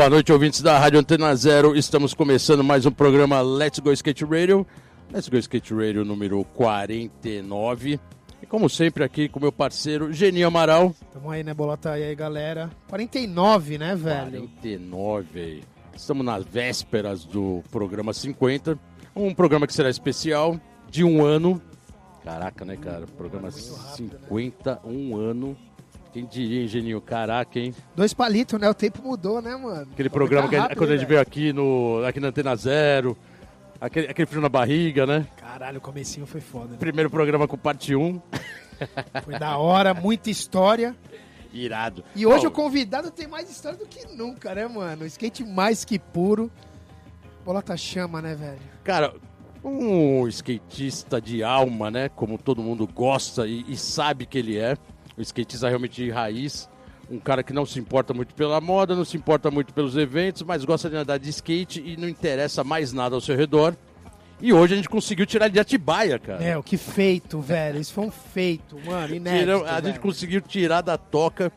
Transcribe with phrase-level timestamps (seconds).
[0.00, 1.76] Boa noite, ouvintes da Rádio Antena Zero.
[1.76, 4.66] Estamos começando mais um programa Let's Go Skate Radio.
[5.12, 8.00] Let's Go Skate Radio número 49.
[8.42, 10.94] E como sempre aqui com meu parceiro Geninho Amaral.
[11.12, 11.98] Tamo aí, né, Bolota?
[11.98, 12.70] E aí, galera?
[12.88, 14.48] 49, né, velho?
[14.62, 15.64] 49.
[15.94, 18.78] Estamos nas vésperas do programa 50.
[19.14, 20.58] Um programa que será especial
[20.88, 21.60] de um ano.
[22.24, 23.04] Caraca, né, cara?
[23.18, 25.54] Programa 50, um ano.
[26.12, 27.00] Quem diria, hein, Geninho?
[27.00, 27.74] Caraca, hein?
[27.94, 28.68] Dois palitos, né?
[28.68, 29.88] O tempo mudou, né, mano?
[29.92, 31.08] Aquele programa que a- rápido, quando a gente velho.
[31.08, 33.16] veio aqui, no, aqui na Antena Zero.
[33.80, 35.26] Aquele, aquele frio na barriga, né?
[35.36, 36.72] Caralho, o comecinho foi foda.
[36.72, 36.76] Né?
[36.78, 38.20] Primeiro programa com parte 1.
[39.24, 40.96] Foi da hora, muita história.
[41.52, 42.02] Irado.
[42.16, 45.04] E hoje Bom, o convidado tem mais história do que nunca, né, mano?
[45.04, 46.50] Skate mais que puro.
[47.44, 48.58] Bolota chama, né, velho?
[48.82, 49.14] Cara,
[49.62, 52.08] um skatista de alma, né?
[52.08, 54.76] Como todo mundo gosta e, e sabe que ele é.
[55.16, 56.68] Um skatista realmente de raiz.
[57.10, 60.42] Um cara que não se importa muito pela moda, não se importa muito pelos eventos,
[60.42, 63.74] mas gosta de andar de skate e não interessa mais nada ao seu redor.
[64.40, 66.42] E hoje a gente conseguiu tirar ele de Atibaia, cara.
[66.42, 67.78] É, o que feito, velho.
[67.80, 70.00] Isso foi um feito, mano, inédito, a gente velho.
[70.00, 71.52] conseguiu tirar da toca.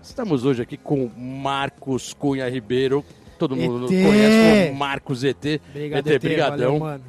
[0.00, 3.04] Estamos hoje aqui com Marcos Cunha Ribeiro.
[3.38, 4.06] Todo mundo ET.
[4.06, 5.60] conhece como Marcos ET.
[5.70, 6.78] Obrigado, ET, ET, brigadão.
[6.78, 7.04] valeu, mano.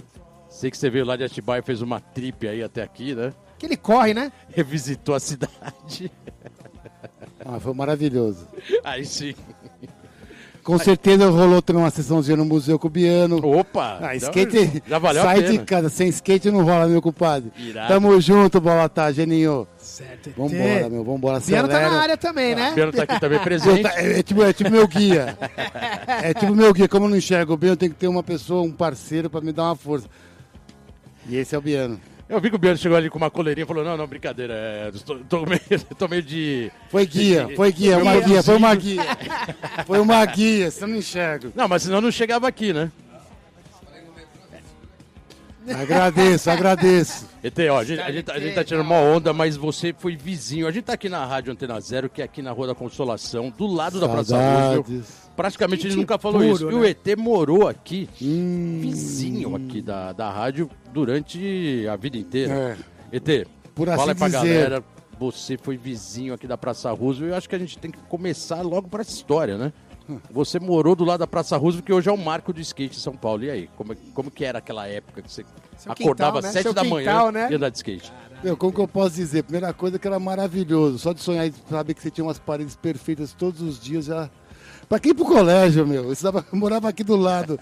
[0.50, 3.32] Sei que você veio lá de Atibaia e fez uma trip aí até aqui, né?
[3.60, 4.32] Que ele corre, né?
[4.56, 6.12] Revisitou a cidade.
[7.46, 8.48] Ah, foi maravilhoso.
[8.84, 9.36] Aí sim.
[10.64, 13.38] Com certeza rolou também uma sessãozinha no Museu Cubiano.
[13.44, 13.98] Opa!
[14.02, 15.50] Ah, skate, já valeu a sai pena.
[15.52, 17.52] de casa, sem skate não rola, meu compadre.
[17.58, 17.88] Irado.
[17.88, 19.68] Tamo junto, bola tá, Geninho.
[19.78, 20.30] Certo.
[20.38, 21.96] Vambora, meu, vambora, Piano tá acelera.
[21.96, 22.72] na área também, né?
[22.72, 23.82] O Piano tá aqui também presente.
[23.82, 25.38] tá- É, é tipo, é tipo meu guia.
[26.22, 26.88] É tipo meu guia.
[26.88, 29.52] Como eu não enxergo bem, eu tenho que ter uma pessoa, um parceiro pra me
[29.52, 30.08] dar uma força.
[31.28, 32.00] E esse é o Biano.
[32.30, 34.54] Eu vi que o Biano chegou ali com uma coleirinha e falou: Não, não, brincadeira.
[34.54, 35.62] É, tô, tô meio,
[35.98, 36.72] tô meio de.
[36.90, 39.04] Foi guia, foi guia, Foi uma um guia, foi uma guia.
[39.88, 41.52] Foi uma guia, você não enxerga.
[41.56, 42.92] Não, mas senão não chegava aqui, né?
[45.68, 47.28] Agradeço, agradeço.
[47.44, 49.94] ET, ó, a gente, a gente, tá- a gente tá tirando uma onda, mas você
[49.98, 50.68] foi vizinho.
[50.68, 53.54] A gente tá aqui na Rádio Antena Zero, que é aqui na Rua da Consolação,
[53.56, 54.30] do lado da Praça.
[54.30, 55.29] Saudades.
[55.39, 56.70] Praticamente Que nunca falou puro, isso.
[56.70, 56.80] E né?
[56.82, 62.77] o ET morou aqui, Hum, vizinho aqui da, da rádio, durante a vida inteira.
[63.11, 63.16] é.
[63.16, 64.83] ET, Por fala assim aí pra galera,
[65.17, 67.32] você foi vizinho aqui da Praça Roosevelt.
[67.32, 69.72] Eu acho que a gente tem que começar logo pra essa história, né?
[70.32, 73.00] Você morou do lado da Praça Roosevelt, que hoje é o marco do skate em
[73.00, 73.44] São Paulo.
[73.44, 75.45] E aí, como, é- como que era aquela época que você
[75.77, 76.61] Seu acordava quintal, às né?
[76.64, 77.48] Seu da quintal, manhã né?
[77.52, 78.11] e andar de skate?
[78.44, 79.44] Meu, como que eu posso dizer?
[79.44, 80.98] Primeira coisa que era maravilhoso.
[81.00, 84.30] Só de sonhar e saber que você tinha umas paredes perfeitas todos os dias já.
[84.89, 86.11] Pra quem ir pro colégio, meu?
[86.11, 86.16] Eu
[86.52, 87.60] morava aqui do lado.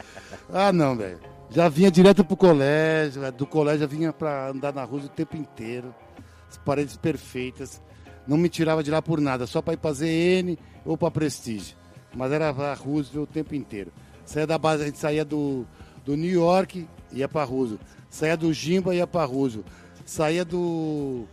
[0.52, 1.20] Ah, não, velho.
[1.50, 3.24] Já vinha direto pro colégio.
[3.26, 5.94] é, Do colégio já vinha pra andar na rua o tempo inteiro.
[6.50, 7.82] As paredes perfeitas.
[8.26, 11.76] Não me tirava de lá por nada, só pra ir pra ZN ou pra Prestige.
[12.16, 13.92] Mas era a Roosevelt o tempo inteiro.
[14.26, 15.66] Saía da base, a gente saía do,
[16.04, 17.82] do New York, ia pra Roosevelt.
[18.10, 19.68] Saía do Jimba, ia pra Roosevelt.
[20.06, 21.26] Saía do.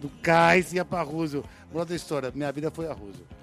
[0.00, 1.46] Do Cais, ia pra Roosevelt.
[1.70, 3.33] Moral da história, minha vida foi a Roosevelt.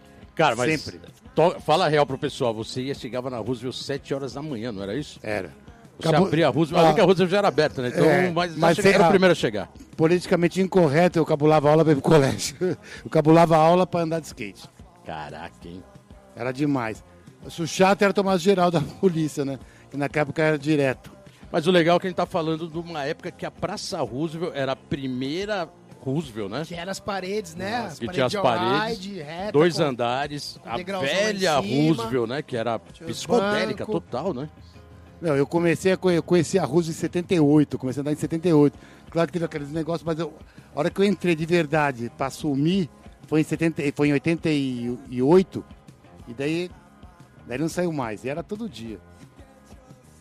[0.41, 0.99] Cara, mas Sempre.
[1.35, 4.71] to- fala a real pro pessoal, você ia, chegava na Roosevelt 7 horas da manhã,
[4.71, 5.19] não era isso?
[5.23, 5.51] Era.
[5.99, 6.87] Você Acabou- abria a Roosevelt, Ah.
[6.87, 7.89] ali que a Roosevelt já era aberta, né?
[7.89, 9.09] Então, É, mas, mas você- era o ah.
[9.09, 9.69] primeiro a chegar.
[9.95, 12.55] Politicamente incorreto, eu cabulava aula pra ir pro colégio.
[13.05, 14.63] Eu cabulava aula pra andar de skate.
[15.05, 15.83] Caraca, hein?
[16.35, 17.03] Era demais.
[17.45, 19.59] O chato era tomar geral da polícia, né?
[19.91, 21.11] Que naquela época era direto.
[21.51, 23.99] Mas o legal é que a gente tá falando de uma época que a Praça
[24.01, 25.67] Roosevelt era a primeira
[26.01, 26.63] Roosevelt, né?
[26.65, 27.75] Que era as paredes, né?
[27.85, 31.59] as que tinha as de paredes, reta, Dois com- andares, com a velha.
[31.59, 32.41] Roosevelt, né?
[32.41, 34.49] Que era psicodélica total, né?
[35.21, 38.15] Não, eu comecei a conhe- eu conheci a Rússia em 78, comecei a andar em
[38.15, 38.77] 78.
[39.11, 40.33] Claro que teve aqueles negócios, mas eu,
[40.75, 42.89] a hora que eu entrei de verdade pra assumir
[43.27, 45.63] foi em, 70, foi em 88,
[46.27, 46.71] e daí,
[47.45, 48.99] daí não saiu mais, e era todo dia.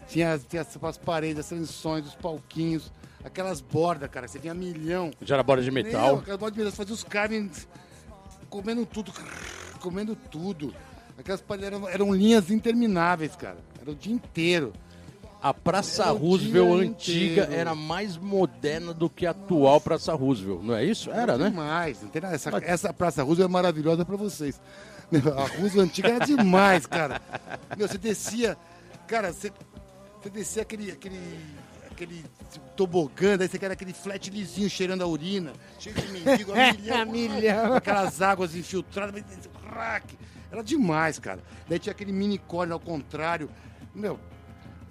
[0.08, 2.92] Tinha, tinha as, as paredes, as transições, os palquinhos,
[3.24, 5.10] aquelas bordas, cara, você vinha milhão.
[5.22, 6.18] Já era borda de metal.
[6.18, 7.68] aquelas bordas de metal, você fazia os carnes
[8.48, 9.12] comendo tudo,
[9.80, 10.74] comendo tudo.
[11.18, 14.72] Aquelas eram, eram linhas intermináveis, cara, era o dia inteiro.
[15.42, 17.60] A Praça Era Roosevelt antiga inteiro.
[17.60, 21.10] era mais moderna do que a atual Praça Roosevelt, não é isso?
[21.10, 21.48] Era, né?
[21.48, 22.02] Demais.
[22.02, 22.34] Não tem nada.
[22.34, 24.60] Essa, essa Praça Roosevelt é maravilhosa pra vocês.
[25.10, 27.22] A Roosevelt antiga era demais, cara.
[27.76, 28.56] Meu, você descia.
[29.06, 29.50] Cara, você,
[30.20, 30.90] você descia aquele.
[30.92, 31.18] aquele
[32.02, 32.24] aquele
[32.76, 37.06] tobogã, daí você quer aquele flat lisinho cheirando a urina, cheio de mendigo, a milhão,
[37.06, 37.74] Milhão.
[37.74, 39.22] aquelas águas infiltradas,
[39.68, 40.16] crack.
[40.50, 41.40] Era demais, cara.
[41.68, 43.48] Daí tinha aquele mini cone ao contrário.
[43.94, 44.18] Meu,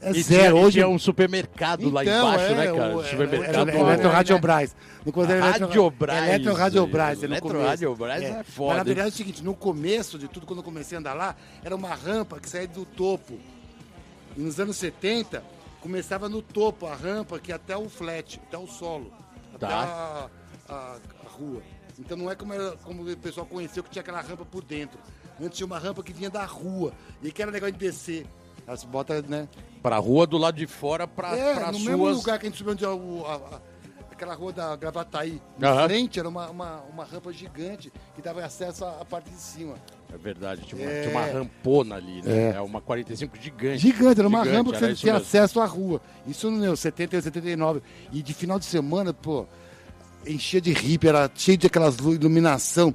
[0.01, 0.53] É E zero.
[0.53, 2.95] tinha, Hoje tinha um supermercado lá Então, embaixo, é, né, cara?
[2.95, 3.69] o- é, supermercado.
[3.69, 4.75] é, é, Eletro Radiobras.
[5.05, 6.17] No começo era Eletro- Radiobras.
[6.29, 7.23] Eletro Radiobras.
[7.23, 7.61] Eletro.
[7.61, 8.85] Radiobras é Mas foda, na hein?
[8.85, 11.75] verdade é o seguinte, no começo de tudo, quando eu comecei a andar lá, era
[11.75, 13.37] uma rampa que saía do topo.
[14.37, 15.43] E nos anos 70,
[15.81, 19.11] começava no topo, a rampa que ia até o flat, até o solo.
[19.53, 20.29] Até Tá.
[20.69, 21.61] a, a- a rua.
[21.97, 24.99] Então não é como, era, como o pessoal conheceu que tinha aquela rampa por dentro.
[25.41, 26.93] Antes tinha uma rampa que vinha da rua.
[27.21, 28.25] E que era legal de descer.
[28.67, 29.47] As botas, né?
[29.81, 31.85] Pra rua do lado de fora, pra, É, pra no suas...
[31.89, 32.91] mesmo lugar que a gente subiu onde é a-
[33.55, 33.61] a-
[34.11, 35.41] aquela rua da Gravataí.
[35.57, 35.85] Na Aham.
[35.87, 39.75] frente era uma, uma, uma rampa gigante que dava acesso à, à parte de cima.
[40.13, 41.01] É verdade, tinha uma, É.
[41.03, 42.51] tinha uma rampona ali, né?
[42.51, 42.55] É.
[42.55, 43.77] É, uma 45 gigante.
[43.77, 45.25] Gigante, era uma Gigante, rampa que você tinha mesmo.
[45.27, 46.01] acesso à rua.
[46.27, 47.81] Isso no meu 78, 79.
[48.11, 49.45] E de final de semana, pô,
[50.25, 52.93] enchia de hippie, era cheio de aquelas iluminação.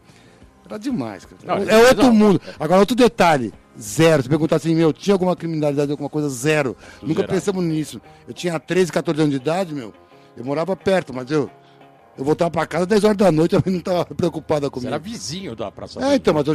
[0.66, 1.60] Era demais, cara.
[1.62, 2.12] Não, é outro não.
[2.14, 2.40] mundo.
[2.58, 3.52] Agora, outro detalhe.
[3.78, 4.22] Zero.
[4.22, 6.28] Se perguntar assim, meu, tinha alguma criminalidade, alguma coisa?
[6.28, 6.76] Zero.
[7.02, 7.32] Nunca zerado.
[7.32, 8.00] pensamos nisso.
[8.26, 9.92] Eu tinha 13, 14 anos de idade, meu.
[10.36, 11.50] Eu morava perto, mas eu...
[12.16, 14.88] Eu voltava pra casa 10 horas da noite, eu não estava preocupada Você comigo.
[14.88, 16.54] era vizinho da Praça É, então, mas eu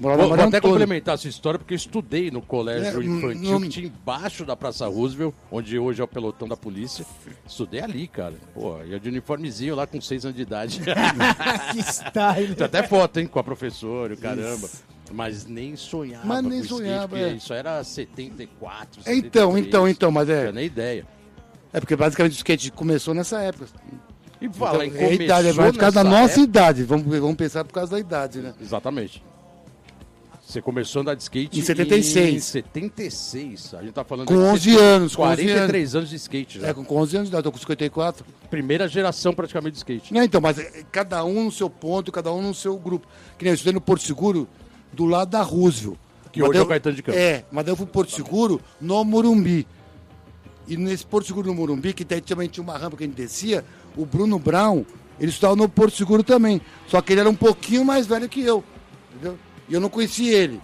[0.00, 3.68] Vou, vou até complementar essa história, porque eu estudei no colégio É, infantil não- que
[3.68, 7.04] tinha embaixo da Praça Roosevelt, onde hoje é o pelotão da polícia.
[7.46, 8.34] Estudei ali, cara.
[8.54, 10.80] Pô, ia de uniformezinho lá com seis anos de idade.
[11.72, 12.54] que style.
[12.54, 14.68] Tem até foto, hein, com a professora, o caramba.
[15.12, 17.32] Mas nem sonhava Mas nem skate, sonhava, porque é.
[17.34, 19.66] Isso era 74, Então, 73.
[19.66, 20.40] então, então, mas Não é...
[20.40, 21.06] tinha nem ideia.
[21.72, 23.66] É porque basicamente o skate começou nessa época.
[24.40, 26.82] E fala em Então, é idade, é começou por causa da nossa época- idade.
[26.84, 28.54] Vamos, vamos pensar por causa da idade, né?
[28.60, 29.22] Exatamente.
[30.52, 32.34] Você começou a andar de skate Em 76.
[32.34, 33.74] Em 76.
[33.74, 36.66] A gente tá falando Com de 11 anos, com 11 43 anos de skate já.
[36.68, 38.26] É, com com 11 anos de idade, tô com 54.
[38.50, 40.12] Primeira geração praticamente de skate.
[40.12, 43.06] Não, então, mas é, cada um no seu ponto, cada um no seu grupo.
[43.38, 44.46] Que nem eu estudei no Porto Seguro,
[44.92, 45.96] do lado da Roosevelt.
[46.30, 47.20] Que Mas hoje daí é o eu- Caetano de Campos.
[47.20, 49.66] É, mas eu fui pro Porto Seguro no Morumbi.
[50.68, 53.64] E nesse Porto Seguro no Morumbi, que também tinha uma rampa que a gente descia,
[53.96, 54.84] o Bruno Brown,
[55.18, 56.60] ele estudava no Porto Seguro também.
[56.88, 58.62] Só que ele era um pouquinho mais velho que eu.
[59.14, 59.38] Entendeu?
[59.72, 60.60] E eu não conhecia ele.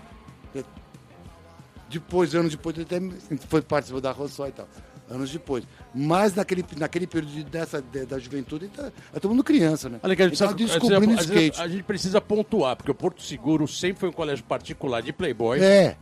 [1.89, 3.01] Depois, anos depois, ele até
[3.49, 4.69] foi participar da Rossó e tal.
[5.09, 5.65] Anos depois.
[5.95, 9.99] Mas naquele, naquele período de- dessa, de- da juventude, tá, é todo mundo criança, né?
[10.03, 11.59] Olha, que a gente, Ele sabe, descobrindo a, skate.
[11.63, 15.61] a gente precisa pontuar, porque o Porto Seguro sempre foi um colégio particular de playboy.
[15.61, 15.97] É,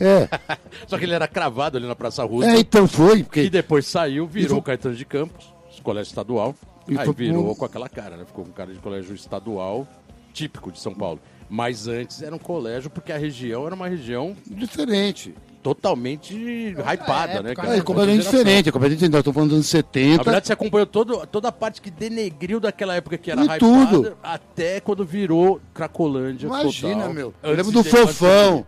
[0.00, 0.28] é.
[0.86, 2.60] Só que ele era cravado ali na Praça É, Roosevelt.
[2.60, 5.52] então foi, E porque depois saiu, virou foi- o Caetano de Campos,
[5.82, 6.54] colégio estadual.
[6.86, 8.24] E aí foi virou com aquela cara, né?
[8.24, 9.88] Ficou com cara de colégio estadual,
[10.32, 11.20] típico de São Paulo.
[11.48, 15.34] Mas antes era um colégio, porque a região era uma região diferente.
[15.62, 17.76] totalmente hypada, né, época, cara?
[17.76, 18.38] É, completamente Outra geração.
[18.40, 19.12] diferente, é completamente diferente.
[19.12, 20.16] Nós estamos falando dos anos 70.
[20.18, 23.44] Na verdade, você acompanhou todo, toda a parte que denegriu daquela época que era E
[23.44, 24.16] hypada, tudo.
[24.22, 27.14] até quando virou Cracolândia Imagina, total.
[27.14, 27.34] meu.
[27.42, 28.66] Eu Antes lembro do de- fofão.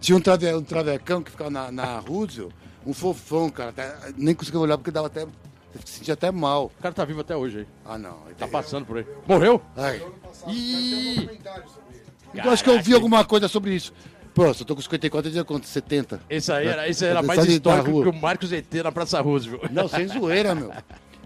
[0.00, 2.52] Tinha um, trave, um travecão que ficava na, na Roosevelt.
[2.86, 3.70] Um fofão, cara.
[3.70, 5.26] até- Nem conseguia olhar porque dava até.
[5.84, 6.66] Se sentia até mal.
[6.78, 7.66] O cara tá vivo até hoje aí.
[7.84, 8.18] Ah, não.
[8.38, 9.06] Tá passando por aí.
[9.26, 9.60] Morreu?
[9.76, 10.02] Ai.
[10.48, 11.28] Ih!
[12.34, 13.92] Eu acho que eu vi alguma coisa sobre isso.
[14.34, 15.66] Pô, se eu tô com 54, eu tinha quanto?
[15.66, 16.20] 70?
[16.28, 19.70] Esse aí era, esse era mais de- histórico que o Marcos ET na Praça Roosevelt.
[19.70, 20.72] Não, sem zoeira, meu.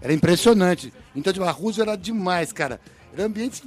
[0.01, 0.93] Era impressionante.
[1.15, 2.79] Então, tipo, a Roosevelt era demais, cara.
[3.11, 3.63] Era ambiente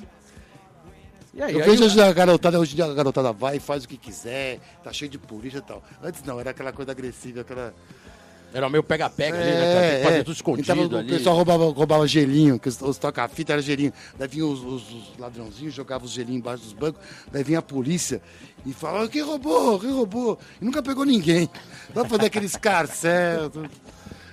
[1.35, 3.61] E aí, Eu aí vejo hoje a garotada, hoje em dia a garotada vai e
[3.61, 5.83] faz o que quiser, tá cheio de polícia e tal.
[6.03, 7.75] Antes não, era aquela coisa agressiva, aquela.
[8.55, 9.61] Era meio pega-pega ali, né?
[9.75, 9.89] cara?
[9.91, 11.09] Tem que fazer tudo escondido Então, ali.
[11.13, 13.93] O pessoal roubava, roubava gelinho, que os, os toca-fita era gelinho.
[14.19, 17.01] Daí vinham os, os- os ladrãozinhos, jogavam os gelinhos embaixo dos bancos.
[17.31, 18.21] Daí vinha a polícia
[18.67, 19.79] e falava: quem roubou?
[19.81, 20.39] Quem roubou?
[20.61, 21.49] E nunca pegou ninguém.
[21.95, 23.51] Dá pra fazer aquele escarcel.
[23.51, 23.71] tudo.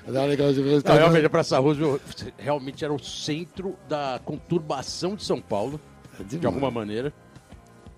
[0.08, 0.82] Era legal de ver.
[0.84, 2.02] Não, realmente, a Praça Roosevelt
[2.38, 5.80] realmente era o centro da conturbação de São Paulo,
[6.26, 7.14] de alguma maneira.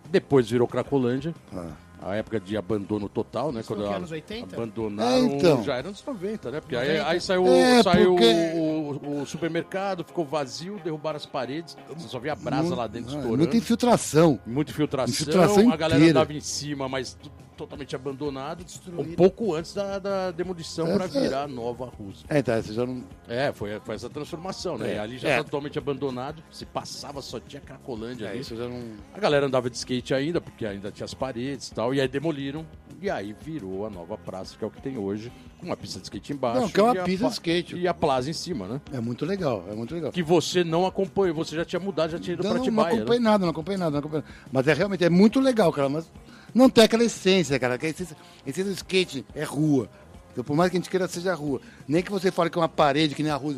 [0.10, 1.34] Depois virou Cracolândia.
[1.56, 1.70] Ah.
[2.02, 3.62] A época de abandono total, né?
[3.62, 4.56] foi Quando anos 80?
[4.56, 5.12] abandonaram.
[5.12, 5.64] É, então.
[5.64, 6.60] Já era anos 90, né?
[6.60, 7.08] Porque aí, 90.
[7.10, 11.78] aí saiu, É, saiu porque- o, o- o supermercado, ficou vazio, derrubaram as paredes.
[11.96, 13.38] Você só via brasa lá dentro Ah, estourando.
[13.38, 14.40] Muita infiltração.
[14.46, 16.20] Muita infiltração, Infiltração a galera inteira.
[16.20, 18.64] andava em cima, mas tu- totalmente abandonado.
[18.64, 19.12] Destruído.
[19.12, 21.08] Um pouco antes da, da demolição É, para é.
[21.08, 22.26] virar a nova Rússia.
[22.30, 23.04] É, tá, você já não.
[23.28, 24.96] É, foi, foi essa transformação, né?
[24.96, 25.00] É.
[25.00, 25.38] Ali já É.
[25.38, 26.44] tá totalmente abandonado.
[26.52, 28.40] Se passava, só tinha Cracolândia É, ali.
[28.40, 28.82] isso já não.
[29.14, 31.94] A galera andava de skate ainda, porque ainda tinha as paredes e tal.
[31.94, 32.66] E aí demoliram.
[33.02, 35.98] E aí virou a nova praça, que é o que tem hoje, com uma pista
[36.00, 36.62] de skate embaixo.
[36.62, 37.76] Não, que é uma pista de skate.
[37.76, 38.82] E a plaza em cima, né?
[38.94, 40.12] É muito legal, é muito legal.
[40.12, 42.84] Que você não acompanhou, você já tinha mudado, já tinha ido Não, pra não, não
[42.84, 43.24] acompanhei né?
[43.30, 44.36] nada, não acompanhei nada, não acompanhei nada.
[44.52, 45.90] Mas é realmente é muito legal, cara.
[45.90, 46.12] Mas
[46.54, 47.78] não tem aquela essência, cara.
[47.82, 48.16] A essência,
[48.46, 49.90] a essência do skate é rua.
[50.32, 51.60] Então, por mais que a gente queira seja rua.
[51.88, 53.56] Nem que você fale que é uma parede, que nem a rua.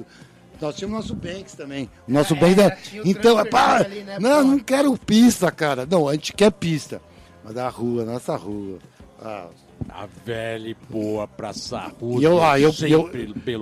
[0.60, 1.90] Nós tínhamos nosso Banks também.
[2.08, 3.02] O nosso É, Banks é.
[3.02, 4.52] o Então, é pá, ali, né, não, pô?
[4.52, 5.86] não quero pista, cara.
[5.90, 7.02] Não, a gente quer pista.
[7.44, 8.80] Mas a rua, nossa rua.
[9.22, 9.48] Ah,
[9.90, 13.10] A velha e boa Praça Rússia, E eu, ah, eu, eu,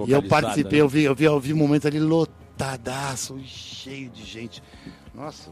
[0.08, 0.84] eu participei, né?
[0.84, 4.62] eu vi, eu vi, eu vi momentos ali lotadaço, cheio de gente.
[5.14, 5.50] Nossa.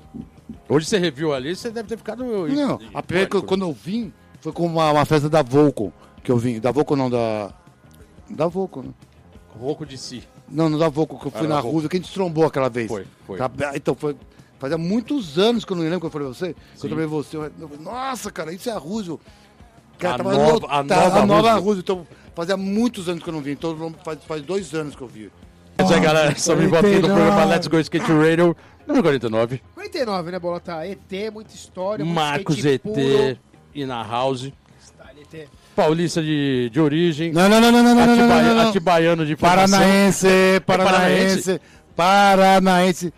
[0.67, 2.23] Hoje você reviu ali, você deve ter ficado...
[2.47, 5.91] Não, a primeira que eu- quando eu vim foi com uma, uma festa da Volcom,
[6.23, 6.59] que eu vim.
[6.59, 7.51] Da Volcom não, da.
[8.29, 8.89] Da Volcom, né?
[9.59, 10.23] Rouco de si.
[10.47, 11.75] Não, não da Volcom, que eu fui Era na da Volcom.
[11.75, 12.87] Rússia, que a gente trombou aquela vez.
[12.87, 13.37] Foi, foi.
[13.37, 14.15] Tá, Então, foi.
[14.57, 16.53] Fazia muitos anos que eu não lembro que eu falei pra você.
[16.53, 16.87] Que Sim.
[16.87, 17.37] eu falei pra você.
[17.37, 19.17] eu- eu- Nossa, cara, isso é a Rússia.
[19.97, 21.79] Cara, A tava nova- a nova a nova Rússia.
[21.81, 23.51] Então, fazia muitos anos que eu não vi.
[23.51, 25.29] Então, faz, faz dois anos que eu vi.
[25.79, 26.31] É isso aí, galera.
[26.33, 27.21] Estamos de volta aqui no 49.
[27.29, 28.57] programa Let's Go Skate Radio,
[28.87, 29.61] número 49.
[29.75, 30.85] 49, né, Bolota?
[30.85, 33.37] ET, muita história, muito Marcos ET puro.
[33.73, 34.51] e na House.
[34.81, 35.47] Style ET.
[35.75, 37.31] Paulista de, de origem.
[37.31, 38.69] Não, não, não, não, não, não, não, não, Atibaia- não, não.
[38.69, 39.79] Atibaiano de formação.
[39.79, 40.27] Paranaense,
[40.65, 40.65] paranaense?
[40.65, 41.61] Paranaense,
[41.95, 43.13] Paranaense.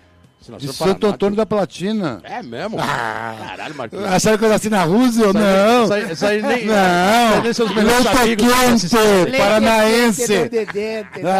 [0.57, 1.07] De Santo Paraná.
[1.13, 2.19] Antônio da Platina.
[2.23, 2.77] É mesmo?
[2.79, 3.35] Ah.
[3.49, 4.05] Caralho, Marquinhos.
[4.05, 5.25] Acharam que eu nasci na Rússia?
[5.29, 5.83] Isso aí- Não.
[5.83, 7.33] Isso aí, isso aí nem, isso Não.
[7.35, 8.47] aí nem seus melhores amigos.
[8.53, 10.33] quente, paranaense.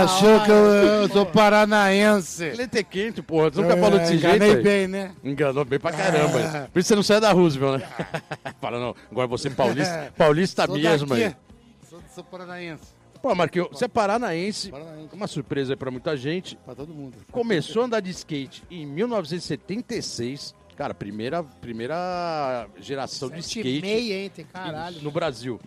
[0.04, 2.52] Achou que eu, eu sou paranaense.
[2.52, 3.50] Leite quente, porra.
[3.50, 5.12] Você nunca falou desse jeito, enganei bem, né?
[5.24, 6.40] Enganou bem pra caramba.
[6.40, 6.68] Ah.
[6.72, 7.88] Por isso você não sai da Roosevelt, né?
[8.62, 8.96] Para não.
[9.12, 10.14] Agora você é paulista.
[10.18, 11.36] Paulista mesmo aí.
[11.90, 13.01] Sou, sou paranaense.
[13.22, 14.72] Pô, Marquinhos, você é paranaense.
[14.72, 15.14] Paranaense.
[15.14, 16.56] Uma surpresa aí pra muita gente.
[16.66, 17.18] Pra todo mundo.
[17.32, 20.56] Começou a andar de skate em 1976.
[20.76, 24.32] Cara, primeira, primeira geração de Sete e skate meia, hein?
[24.34, 25.02] Tem caralho.
[25.02, 25.60] no Brasil.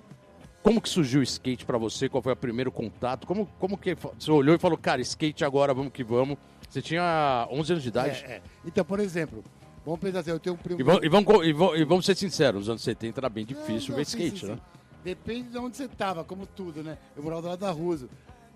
[0.63, 2.09] Como que surgiu o skate pra você?
[2.09, 3.27] Qual foi o primeiro contato?
[3.27, 6.39] Como, como que você olhou e falou, cara, skate agora, vamos que vamos.
[6.69, 8.25] Você tinha 11 anos de idade.
[8.27, 8.43] É, é.
[8.65, 9.45] Então, por exemplo,
[9.85, 10.81] vamos pensar assim, eu tenho um primo...
[10.81, 13.45] E, vamos, e, vamos, e, vamos, e vamos ser sinceros, nos anos 70 era bem
[13.45, 14.55] difícil Não, ver sim, skate, sim, né?
[14.55, 14.84] sim.
[15.05, 16.97] Depende de onde você tava, como tudo, né?
[17.15, 18.09] Eu morava do lado da Rússia.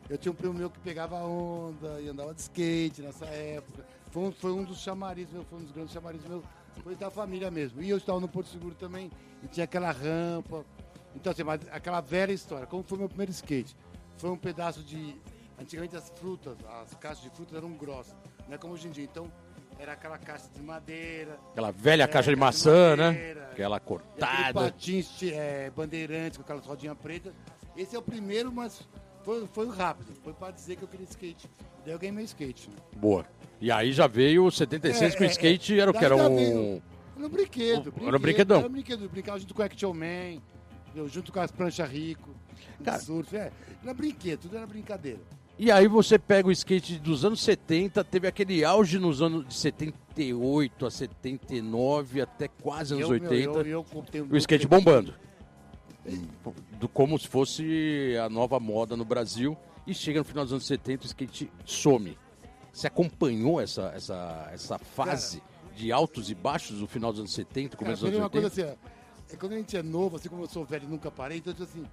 [0.08, 3.84] Eu tinha um primo meu que pegava onda e andava de skate nessa época.
[4.10, 6.42] Foi um, foi um dos chamarizes, meu, foi um dos grandes chamarizes meus.
[6.82, 7.82] Foi da família mesmo.
[7.82, 9.10] E eu estava no Porto Seguro também,
[9.42, 10.64] e tinha aquela rampa.
[11.14, 12.66] Então, assim, mas aquela velha história.
[12.66, 13.76] Como foi meu primeiro skate?
[14.16, 15.14] Foi um pedaço de.
[15.60, 18.14] Antigamente as frutas, as caixas de frutas eram grossas,
[18.46, 19.04] não é como hoje em dia.
[19.04, 19.30] Então,
[19.78, 23.06] era aquela caixa de madeira, Aquela velha É, caixa de caixa de maçã, né?
[23.10, 23.48] madeira.
[23.52, 24.52] Aquela e aquele cortada.
[24.54, 27.32] patins é, bandeirantes com aquelas rodinhas pretas.
[27.76, 28.86] Esse é o primeiro, mas
[29.24, 30.12] foi, foi rápido.
[30.22, 31.48] Foi para dizer que eu queria skate.
[31.84, 32.68] Daí eu ganhei meu skate.
[32.70, 32.76] Né?
[32.96, 33.24] Boa.
[33.60, 35.80] E aí já veio o 76 com o É, é, skate, é.
[35.82, 36.04] era o que?
[36.04, 36.80] Era um...
[37.16, 37.92] Era um brinquedo.
[38.00, 38.58] Era um brinquedão.
[38.58, 39.08] Era um brinquedo.
[39.08, 40.40] Brincava junto com o Action Man,
[41.08, 42.34] junto com as pranchas rico,
[42.84, 42.98] Cara.
[43.00, 43.36] surf.
[43.36, 43.50] É,
[43.82, 45.20] era brinquedo, tudo era brincadeira.
[45.58, 49.54] E aí você pega o skate dos anos 70, teve aquele auge nos anos de
[49.54, 53.58] 78 a 79, até quase anos Eu, meu, 80.
[53.68, 55.14] eu, eu, o skate bombando.
[56.78, 59.56] Do, como se fosse a nova moda no Brasil.
[59.84, 62.16] E chega no final dos anos 70, o skate some.
[62.72, 65.42] Você acompanhou essa, essa, essa fase
[65.74, 68.26] de altos e baixos no final dos anos 70, Cara, começo pra dos anos uma
[68.26, 68.50] 80?
[68.50, 68.78] coisa assim,
[69.30, 71.38] ó, é quando a gente é novo, assim como eu sou velho e nunca parei,
[71.38, 71.84] então tipo assim,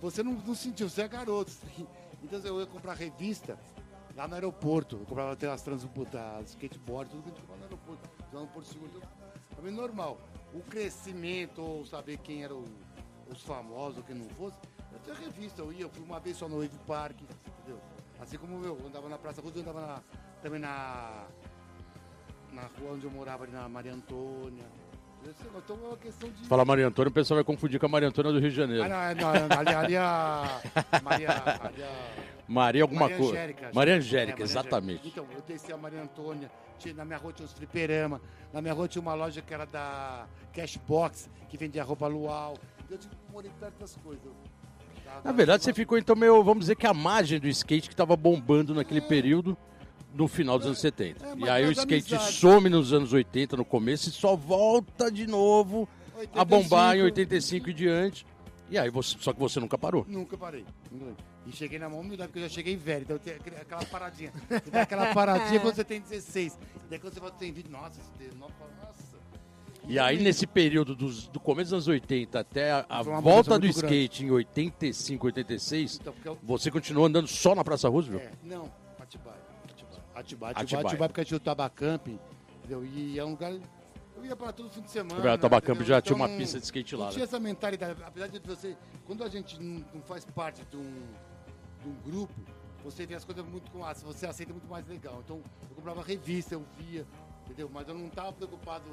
[0.00, 1.52] você não, não sentiu, você é garoto.
[2.24, 3.58] Então eu ia comprar revista
[4.16, 7.64] lá no aeroporto, eu comprava até as transbutas, skateboard, tudo que a gente comprava no
[7.66, 9.02] aeroporto, lá no Porto Seguro.
[9.54, 10.18] Pra mim normal.
[10.54, 12.64] O crescimento, ou saber quem eram
[13.30, 14.56] os famosos, quem não fosse,
[14.92, 17.80] eu tinha revista, eu ia, eu fui uma vez só no Wave Park, entendeu?
[18.20, 20.02] Assim como eu, eu andava na Praça Rosa, eu andava na-
[20.42, 21.26] também na
[22.52, 24.64] na rua onde eu morava, ali na Maria Antônia.
[25.56, 26.46] Então é uma questão de.
[26.46, 28.84] Fala Maria Antônia, o pessoal vai confundir com a Maria Antônia do Rio de Janeiro.
[28.84, 30.60] Ah, não, não, ali, ali a.
[31.02, 31.30] Maria.
[31.30, 31.94] Ali a
[32.46, 33.32] Maria alguma Maria coisa.
[33.32, 33.70] Angélica.
[33.72, 35.08] Maria É, Angélica, Maria exatamente.
[35.08, 38.20] Então, eu desci a Maria Antônia, tinha, na minha rua tinha uns fliperama,
[38.52, 42.58] na minha rua tinha uma loja que era da Cashbox, que vendia roupa luau.
[42.90, 44.30] Eu tipo, morei perto das coisas.
[45.22, 48.16] Na verdade, você ficou então meio, vamos dizer que a margem do skate que estava
[48.16, 49.56] bombando naquele período
[50.14, 51.26] no final dos anos 70.
[51.26, 52.36] É, e mas aí o skate amizades.
[52.36, 55.88] some nos anos 80 no começo e só volta de novo
[56.34, 58.26] a bombar em 85 e diante.
[58.70, 60.06] E aí você, só que você nunca parou.
[60.08, 60.64] Nunca parei.
[61.46, 63.02] E cheguei na mão humildade, porque eu já cheguei velho.
[63.02, 64.32] Então aquele- aquela paradinha.
[64.48, 66.58] Você dá aquela paradinha quando você tem 16.
[66.88, 69.04] Daí quando você que tem 20, nossa, você tem 9, nossa.
[69.86, 73.66] E aí nesse período dos- do começo dos anos 80 até a, a volta do
[73.66, 73.94] muito grande.
[73.96, 78.22] skate em 85, 86, Então, eu, você continuou andando só na Praça Roosevelt?
[78.24, 79.36] É, não, Atibaia.
[80.14, 81.08] Atibaia, Atibaia, Atibaia.
[81.08, 82.18] Porque tinha o Tabacamping,
[82.58, 82.84] entendeu?
[82.84, 83.52] E é um lugar...
[84.16, 85.34] Eu ia para todo fim de semana.
[85.34, 87.12] O Tabacamp já tinha Então, uma pista de skate lá, Não né?
[87.14, 88.76] tinha essa mentalidade, apesar de você...
[89.06, 91.02] Quando a gente não, não faz parte de um,
[91.82, 92.32] de um grupo,
[92.84, 93.84] você vê as coisas muito com...
[93.84, 95.20] ah, Você aceita muito mais legal.
[95.24, 97.04] Então, eu comprava revista, eu via,
[97.44, 97.68] entendeu?
[97.72, 98.84] Mas eu não estava preocupado...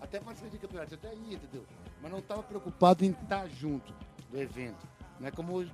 [0.00, 1.64] Até participei de campeonato, eu até ia, entendeu?
[2.00, 3.94] Mas não estava preocupado em estar junto
[4.30, 4.84] do evento.
[5.20, 5.64] Não é como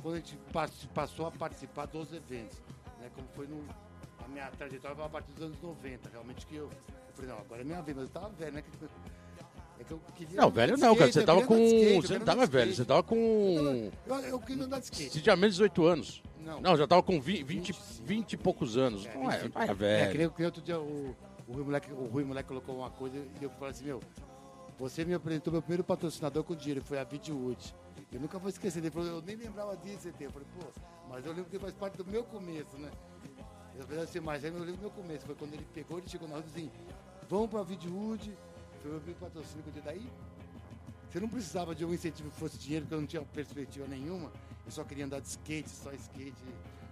[0.00, 2.62] quando a gente pass- passou a participar dos eventos.
[2.98, 3.10] Né?
[3.14, 3.62] Como foi no,
[4.34, 7.60] minha trajetória foi a partir dos anos 90, realmente que eu, eu falei, não, agora
[7.60, 8.64] é minha vez, mas eu estava velho, né?
[9.78, 11.10] É que eu queria Não, velho não, cara.
[11.10, 11.56] skate, Você eu tava com.
[11.56, 13.90] skate, eu Você não tava velho, você tava com.
[14.06, 15.10] Eu, eu queria andar de skate.
[15.12, 16.22] Você tinha menos de 18 anos.
[16.40, 16.60] Não.
[16.60, 17.74] Não, já tava com 20, 20,
[18.04, 19.04] 20 e poucos anos.
[19.06, 20.12] Não é, não é É, velho.
[20.12, 21.16] que nem, que nem outro dia o,
[21.48, 24.00] o, Rui Moleque, o Rui Moleque colocou uma coisa e eu falei assim, meu,
[24.78, 27.74] você me apresentou meu primeiro patrocinador com dinheiro, foi a Videowood.
[28.12, 30.08] Eu nunca vou esquecer, ele falou, eu nem lembrava disso.
[30.20, 30.66] Eu falei, pô,
[31.08, 32.90] mas eu lembro que faz parte do meu começo, né?
[33.76, 36.08] Eu falei assim, mas aí eu lembro do meu começo, foi quando ele pegou, ele
[36.08, 36.70] chegou na rua e disse assim,
[37.28, 38.32] vamos pra Videowood,
[38.80, 40.06] foi meu primeiro patrocínio, que eu daí
[41.10, 44.32] você não precisava de um incentivo que fosse dinheiro, porque eu não tinha perspectiva nenhuma.
[44.66, 46.34] Eu só queria andar de skate, só skate.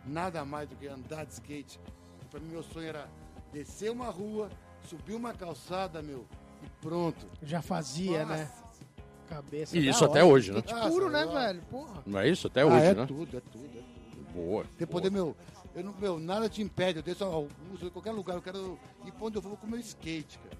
[0.07, 1.81] Nada mais do que andar de skate.
[2.31, 3.09] Para mim, meu sonho era
[3.53, 4.49] descer uma rua,
[4.89, 6.25] subir uma calçada, meu,
[6.63, 7.27] e pronto.
[7.43, 8.37] Já fazia, Nossa.
[8.45, 8.53] né?
[9.29, 9.77] Cabeça.
[9.77, 10.13] E isso hora.
[10.13, 10.61] até hoje, né?
[10.61, 11.47] Skate puro, né, lá.
[11.47, 11.63] velho?
[11.63, 12.03] Porra.
[12.07, 12.47] Não é isso?
[12.47, 13.07] Até Ah, hoje, é né?
[13.07, 13.92] tudo, é tudo, é tudo.
[14.35, 14.65] Boa.
[14.79, 15.37] Tem poder, meu,
[15.75, 16.99] eu não, meu, nada te impede.
[16.99, 19.67] Eu desço ao uso em qualquer lugar, eu quero ir pra onde eu vou com
[19.67, 20.57] o meu skate, cara.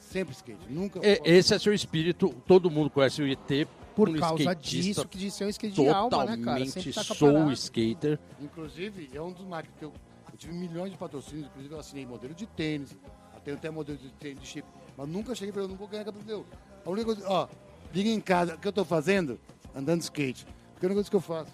[0.00, 1.00] Sempre skate, nunca.
[1.04, 5.08] E- Esse é seu espírito, todo mundo conhece o ET Por um causa skatista disso,
[5.08, 6.38] que de ser um skate de alma, né, cara?
[6.38, 8.18] totalmente Sempre tá com a sou skater.
[8.40, 9.92] Inclusive, é um dos marcos que eu,
[10.32, 12.94] eu tive milhões de patrocínios, inclusive eu assinei modelo de tênis,
[13.46, 16.04] tenho até modelo de tênis de chip, mas nunca cheguei para eu não vou ganhar
[16.26, 16.44] meu.
[16.84, 17.48] A única coisa, ó,
[17.94, 19.38] liga em casa, o que eu tô fazendo?
[19.74, 20.44] Andando de skate.
[20.72, 21.52] Porque é a única coisa que eu faço.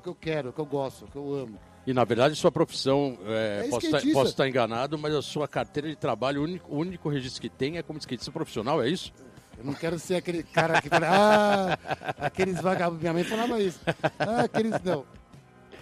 [0.00, 1.58] É o que eu quero, é o que eu gosto, é o que eu amo.
[1.86, 4.12] E na verdade, sua profissão, é, É posso, estar, skatista.
[4.18, 7.48] posso estar enganado, mas a sua carteira de trabalho, o único, o único registro que
[7.50, 9.12] tem é como skatista profissional, é isso?
[9.58, 11.78] Eu não quero ser aquele cara que fala, ah,
[12.18, 13.02] aqueles vagabundos.
[13.02, 13.78] Minha mãe falava isso.
[14.18, 14.72] Ah, aqueles.
[14.82, 15.04] Não.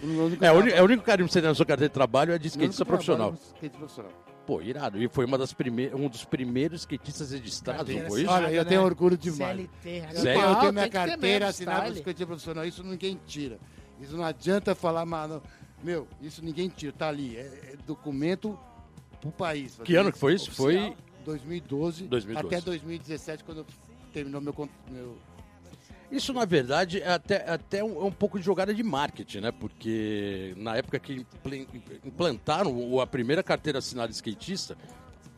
[0.03, 1.89] O único É, o, trabalho- é o único carinho que você tem na sua carteira
[1.89, 3.31] de trabalho é de único skatista profissional.
[3.31, 4.11] é skate profissional.
[4.45, 5.01] Pô, irado.
[5.01, 5.55] E foi uma das
[5.93, 8.31] um dos primeiros skatistas registrados, não foi isso?
[8.31, 9.55] Olha, eu tenho orgulho demais.
[9.83, 10.03] CLT.
[10.17, 13.59] Eu tenho, eu tenho minha carteira assinada por skatismo profissional, isso ninguém tira.
[14.01, 15.41] Isso não adianta falar, mano.
[15.83, 17.37] Meu, isso ninguém tira, tá ali.
[17.37, 18.57] É, é documento
[19.21, 19.79] pro país.
[19.83, 20.51] Que ano que foi isso?
[20.51, 22.55] Foi 2012, 2012.
[22.55, 23.65] até 2017, quando
[24.13, 24.53] terminou meu,
[24.89, 25.17] meu
[26.11, 29.51] Isso, na verdade, é até, até um, é um pouco de jogada de marketing, né?
[29.51, 31.67] Porque na época que impl-
[32.05, 34.77] implantaram a primeira carteira assinada de skatista,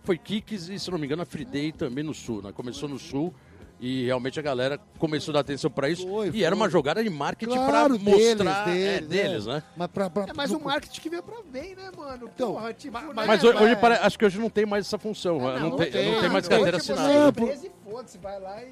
[0.03, 2.51] foi Kicks e, se não me engano, a Free Day também no Sul, né?
[2.51, 3.33] Começou no Sul
[3.81, 6.07] e realmente a galera começou a dar atenção pra isso.
[6.07, 6.63] Foi, e era foi.
[6.63, 9.53] uma jogada de marketing Claro, pra mostrar deles, é, deles, deles, é.
[9.53, 9.63] né?
[9.75, 12.29] Mas pra, pra, É mais um marketing que veio pra bem, né, mano?
[12.33, 14.85] Então, Porra, tipo, mas- né, Mas hoje, hoje pare- acho que hoje não tem mais
[14.85, 15.39] essa função.
[15.39, 15.59] né?
[15.59, 16.55] não, tem, tem, não tem mais não.
[16.57, 17.11] carteira você assinada.
[17.11, 18.71] é Não, e foda-se, vai lá e...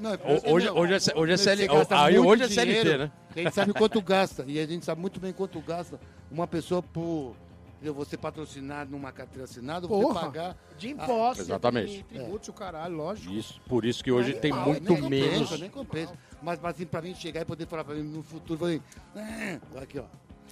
[0.00, 0.76] Não, é Hoje, não.
[0.78, 3.10] hoje, é, hoje é Você CL, gasta aí hoje é CLT, né?
[3.34, 4.44] A gente sabe quanto gasta.
[4.46, 5.98] E a gente sabe muito bem quanto gasta
[6.30, 7.34] uma pessoa por
[7.78, 7.94] entendeu?
[7.94, 10.20] você patrocinar numa carteira assinada, você Porra.
[10.20, 10.56] pagar.
[10.78, 11.96] De impostos, exatamente.
[11.98, 13.32] de tributos, o caralho, lógico.
[13.32, 15.38] Isso, por isso que hoje tem Ah, muito nem menos.
[15.38, 16.12] Compensa, nem compensa.
[16.42, 18.82] Mas, mas assim, pra mim chegar e poder falar pra mim no futuro, falei,
[19.16, 20.04] "Ah", aqui ó.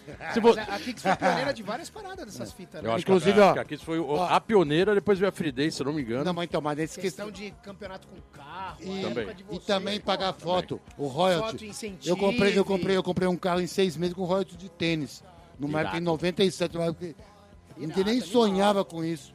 [0.32, 2.88] Se vo- Mas a Kicks foi pioneira de várias paradas dessas fitas, né?
[2.88, 4.24] Eu acho Inclusive, que a, ó, que a Kiss foi ó.
[4.26, 6.24] a pioneira, depois veio a Day, se eu não me engano.
[6.24, 7.48] Não, mas então, mas nesse Questão questão.
[7.48, 9.34] de campeonato com carro, E, Também.
[9.34, 11.66] de e também pô, pagar foto, o Foto, royalty.
[11.66, 12.08] incentivo.
[12.08, 15.24] Eu comprei, eu comprei, eu comprei um carro em seis meses com royalty de tênis.
[15.58, 16.04] Numa época em Irado.
[16.12, 19.32] 97, uma época que ninguém nem sonhava com isso.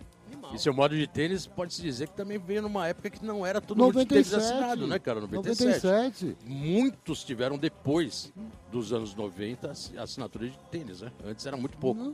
[0.54, 3.62] E seu modo de tênis, pode-se dizer que também veio numa época que não era
[3.62, 4.54] todo mundo de tênis 97.
[4.54, 5.22] assinado, né, cara?
[5.22, 6.26] 97.
[6.26, 6.38] 97.
[6.46, 8.34] Muitos tiveram depois
[8.72, 11.12] dos anos 90 ass- assinatura de tênis, né?
[11.26, 12.14] Antes era muito pouco.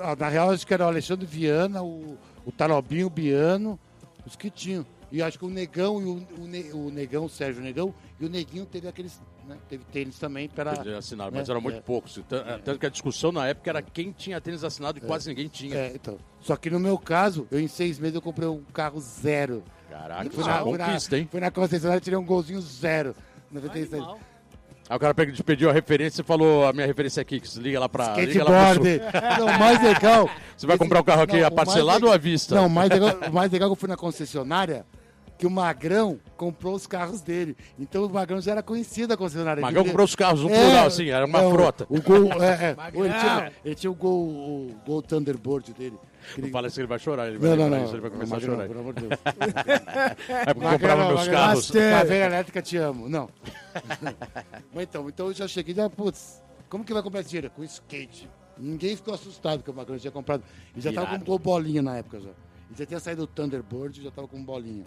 [0.00, 3.78] Ah, Na real, acho que era o Alexandre Viana, o, o Tarobinho o Biano,
[4.26, 4.84] os que tinham.
[5.12, 6.26] E acho que o Negão e o,
[6.74, 9.20] o, o Negão, o Sérgio Negão, e o Neguinho teve aqueles.
[9.50, 10.72] Né, teve tênis também para.
[10.96, 11.80] Assinaram, mas é, eram muito é.
[11.80, 12.20] poucos.
[12.28, 15.48] Tan- Tanto que a discussão na época era quem tinha tênis assinado e quase ninguém
[15.48, 15.74] tinha.
[15.74, 16.18] É, então.
[16.40, 19.64] Só que no meu caso, eu em seis meses eu comprei um carro zero.
[19.90, 21.28] Caraca, isso é na, conquista, hein?
[21.28, 23.12] fui na concessionária e tirei um golzinho zero.
[23.50, 23.96] 97.
[23.96, 24.20] Animal.
[24.88, 27.58] Aí o cara pediu a referência e falou: a minha referência é aqui, que se
[27.58, 28.14] liga lá pra.
[28.16, 29.00] Liga lá Skateboard.
[29.40, 30.30] Não, o mais legal.
[30.56, 32.54] Você vai comprar o carro aqui Não, a parcelado legal- ou à vista?
[32.54, 34.86] Não, o mais legal, o mais legal é que eu fui na concessionária,
[35.40, 37.56] que o Magrão comprou os carros dele.
[37.78, 39.62] Então o Magrão já era conhecido da concessionária.
[39.62, 41.86] Magrão Ele- comprou os carros, um É, plural, assim, era uma é, o- frota.
[41.88, 42.76] O, gol, é, é.
[42.92, 45.98] Ele, tinha, ele tinha o gol, o gol Thunderbird dele.
[46.34, 47.84] Que Não ele- fala isso que ele vai chorar, ele vai Não, não, lembrar não.
[47.86, 48.68] isso, ele vai começar Magrão, a chorar.
[48.68, 49.20] pelo amor de Deus.
[50.28, 51.34] É porque Magrão, comprava meus Magrão.
[51.38, 51.54] carros.
[51.70, 51.90] Master.
[51.98, 53.08] Caveira elétrica, te amo.
[53.08, 53.30] Não.
[54.74, 57.50] Mas então, então eu já cheguei e já, putz, como que vai comprar esse dinheiro?
[57.50, 58.28] Com skate.
[58.58, 60.42] Ninguém ficou assustado que o Magrão tinha comprado.
[60.76, 61.24] E já tava Irado.
[61.24, 62.30] com bolinha na época já.
[62.70, 64.84] E já tinha saído o Thunderbird e já tava com bolinha.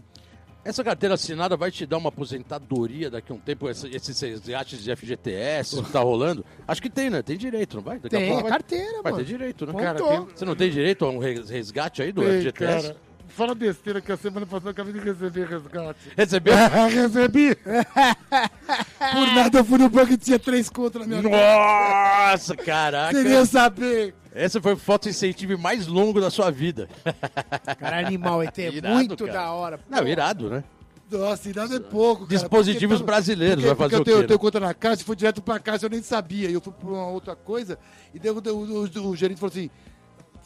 [0.66, 4.82] Essa carteira assinada vai te dar uma aposentadoria daqui a um tempo, esse- esses resgates
[4.82, 6.46] de FGTS que tá rolando?
[6.68, 7.22] Acho que tem, né?
[7.22, 7.98] Tem direito, não vai?
[8.00, 9.18] Daqui Tem, a pouco vai, carteira, vai mano.
[9.18, 9.74] ter direito, né?
[9.74, 12.82] Cara, tem- Você não tem direito a um res- resgate aí do FGTS?
[12.88, 12.98] cara,
[13.28, 16.00] fala besteira que a semana passada eu acabei de receber resgate.
[16.16, 16.54] Recebeu?
[16.90, 17.56] Recebi!
[17.56, 23.14] Por nada eu fui no banco e tinha três contra na minha Nossa, caraca!
[23.22, 24.16] Queria saber!
[24.36, 26.90] Esse foi o foto incentivo mais longo da sua vida.
[27.80, 28.58] Cara, animal, ET.
[28.58, 29.32] Irado, muito cara.
[29.40, 29.80] da hora.
[29.90, 30.64] Não, irado, né?
[31.12, 32.30] Nossa, nada é pouco, cara.
[32.40, 34.42] Dispositivos Porque- brasileiros, porque, vai fazer porque eu tenho, quê, eu tenho né?
[34.42, 36.50] conta na caixa, fui direto pra caixa, eu nem sabia.
[36.50, 37.78] E eu fui pra uma outra coisa,
[38.14, 39.70] e daí o, o, o- o gerente falou assim,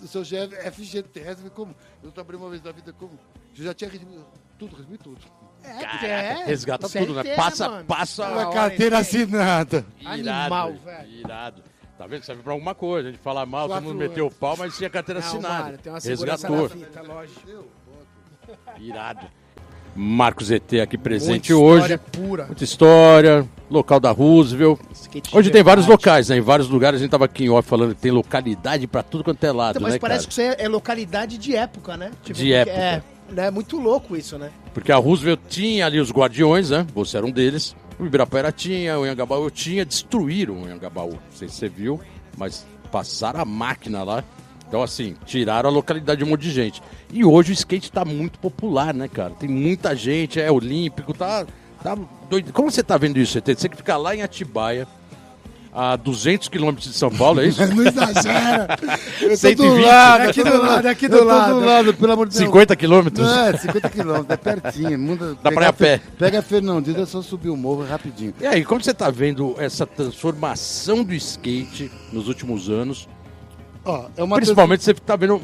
[0.03, 1.73] o seu chefe é FGTS, como?
[2.03, 3.17] Eu trabalhei uma vez na vida, como?
[3.57, 4.25] Eu já tinha recebido
[4.59, 5.19] tudo, recebi tudo.
[5.63, 6.43] É, Caraca, é.
[6.45, 7.35] resgata tudo, né?
[7.35, 7.85] Passa, mano?
[7.85, 9.85] passa Uma carteira assinada.
[10.03, 11.11] Animal, Irado, velho.
[11.11, 11.63] Irado.
[11.97, 12.23] Tá vendo?
[12.23, 13.09] Serve pra alguma coisa.
[13.09, 15.63] A gente fala mal, todo mundo meteu o pau, mas tinha carteira Não, assinada.
[15.65, 16.69] mano, tem uma segurança Resgatou.
[16.69, 17.65] fita, lógico.
[18.79, 19.25] Irado.
[19.95, 21.79] Marcos ET aqui presente Muita hoje.
[21.81, 22.45] história pura.
[22.45, 24.79] Muita história, local da Roosevelt.
[24.93, 26.37] Skate Hoje tem vários locais, né?
[26.37, 29.23] Em vários lugares a gente tava aqui em off falando que tem localidade pra tudo
[29.23, 30.27] quanto é lado, Então, mas né, parece cara?
[30.27, 32.11] que isso é, é localidade de época, né?
[32.23, 32.77] Tipo, De época.
[32.77, 33.49] É, né?
[33.49, 34.51] muito louco isso, né?
[34.71, 36.85] Porque a Roosevelt tinha ali os guardiões, né?
[36.93, 37.75] Você era um deles.
[37.99, 41.11] O Ibirapuera tinha, o Anhangabaú tinha, destruíram o Anhangabaú.
[41.11, 41.99] Não sei se você viu,
[42.37, 44.23] mas passaram a máquina lá.
[44.67, 46.81] Então, assim, tiraram a localidade de um monte de gente.
[47.11, 49.31] E hoje o skate tá muito popular, né, cara?
[49.31, 51.47] Tem muita gente, é olímpico, tá,
[51.81, 51.97] tá
[52.29, 52.51] doido.
[52.51, 53.39] Como você tá vendo isso?
[53.43, 54.87] Você que fica lá em Atibaia,
[55.79, 57.63] a 200 quilômetros de São Paulo, é isso?
[57.71, 58.67] Não exagera.
[59.21, 59.57] Eu tô 120.
[59.57, 61.53] do lado, Aqui do lado, aqui do lado.
[61.53, 62.45] do lado, pelo amor de Deus.
[62.47, 63.27] 50 quilômetros?
[63.27, 64.97] Não, é 50 quilômetros, é pertinho.
[64.97, 66.01] Muda, Dá pra ir a pé.
[66.17, 68.33] Pega a Fernandina, é só subir o morro rapidinho.
[68.41, 73.07] E aí, como você tá vendo essa transformação do skate nos últimos anos?
[73.85, 75.39] Ó, é uma Principalmente você tá vendo.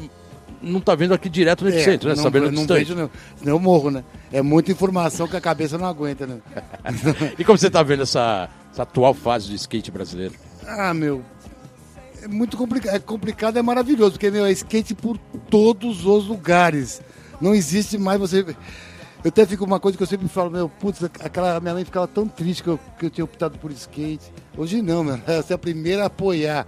[0.64, 2.14] Não tá vendo aqui direto no É, centro, né?
[2.16, 2.78] Você não, vendo não distante.
[2.78, 3.10] vejo, não.
[3.36, 4.04] Senão eu morro, né?
[4.32, 6.38] É muita informação que a cabeça não aguenta, né?
[7.38, 10.34] E como você tá vendo essa, essa atual fase do skate brasileiro?
[10.66, 11.22] Ah, meu.
[12.22, 12.94] É muito complicado.
[12.94, 15.18] É complicado, é maravilhoso, porque, meu, é skate por
[15.50, 17.02] todos os lugares.
[17.40, 18.40] Não existe mais você.
[19.22, 22.06] Eu até fico uma coisa que eu sempre falo, meu, putz, aquela minha mãe ficava
[22.06, 24.32] tão triste que eu, que eu tinha optado por skate.
[24.56, 25.18] Hoje não, meu.
[25.42, 26.66] Você é a primeira a apoiar,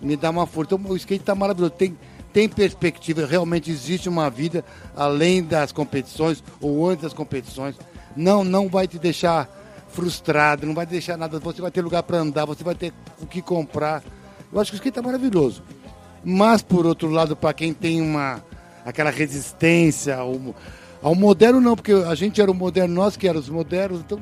[0.00, 0.74] me dá uma força.
[0.74, 1.72] Então, o skate tá maravilhoso.
[1.72, 1.96] Tem,
[2.32, 4.64] tem perspectiva, realmente existe uma vida
[4.96, 7.76] além das competições ou antes das competições.
[8.16, 9.48] Não, não vai te deixar
[9.88, 11.38] frustrado, não vai deixar nada.
[11.38, 14.02] Você vai ter lugar para andar, você vai ter o que comprar.
[14.52, 15.62] Eu acho que o skate tá maravilhoso.
[16.24, 18.42] Mas, por outro lado, para quem tem uma
[18.84, 20.54] aquela resistência ao,
[21.02, 24.18] ao moderno, não, porque a gente era o moderno, nós que éramos modernos, então,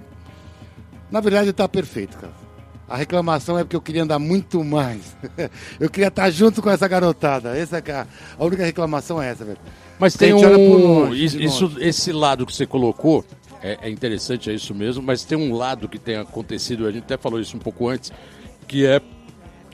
[1.11, 2.46] na verdade, tá perfeito, cara.
[2.89, 5.17] A reclamação é porque eu queria andar muito mais.
[5.81, 7.57] eu queria estar junto com essa garotada.
[7.57, 8.07] Essa é a,
[8.39, 9.59] a única reclamação é essa, velho.
[9.99, 10.75] Mas tem um.
[10.77, 13.25] longe, isso, esse lado que você colocou
[13.63, 17.05] é, é interessante, é isso mesmo, mas tem um lado que tem acontecido, a gente
[17.05, 18.13] até falou isso um pouco antes,
[18.69, 19.01] que é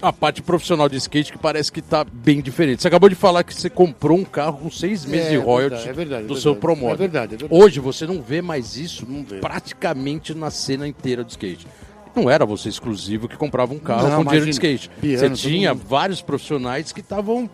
[0.00, 2.82] a parte profissional de skate que parece que tá bem diferente.
[2.82, 5.38] Você acabou de falar que você comprou um carro com seis meses É, de é
[5.38, 6.40] royalties é verdade, é do verdade.
[6.40, 7.06] seu promotor.
[7.06, 7.46] É é.
[7.48, 9.38] Hoje você não vê mais isso Não vê.
[9.38, 11.66] praticamente na cena inteira do skate.
[12.14, 14.90] Não era você exclusivo que comprava um carro Não, com dinheiro de skate.
[15.00, 15.84] Piano, você tinha mundo.
[15.88, 17.48] vários profissionais que estavam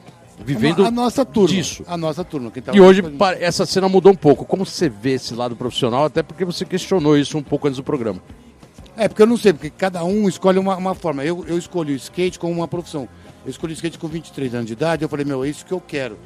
[0.45, 1.49] vivendo a nossa turma.
[1.55, 1.85] disso.
[1.87, 2.51] A nossa turma.
[2.73, 4.45] E hoje pa- essa cena mudou um pouco.
[4.45, 6.05] Como você vê esse lado profissional?
[6.05, 8.21] Até porque você questionou isso um pouco antes do programa.
[8.97, 11.25] É, porque eu não sei, porque cada um escolhe uma, uma forma.
[11.25, 13.09] Eu, eu escolhi o skate como uma profissão.
[13.45, 15.73] Eu escolhi o skate com 23 anos de idade, eu falei, meu, é isso que
[15.73, 16.19] eu quero.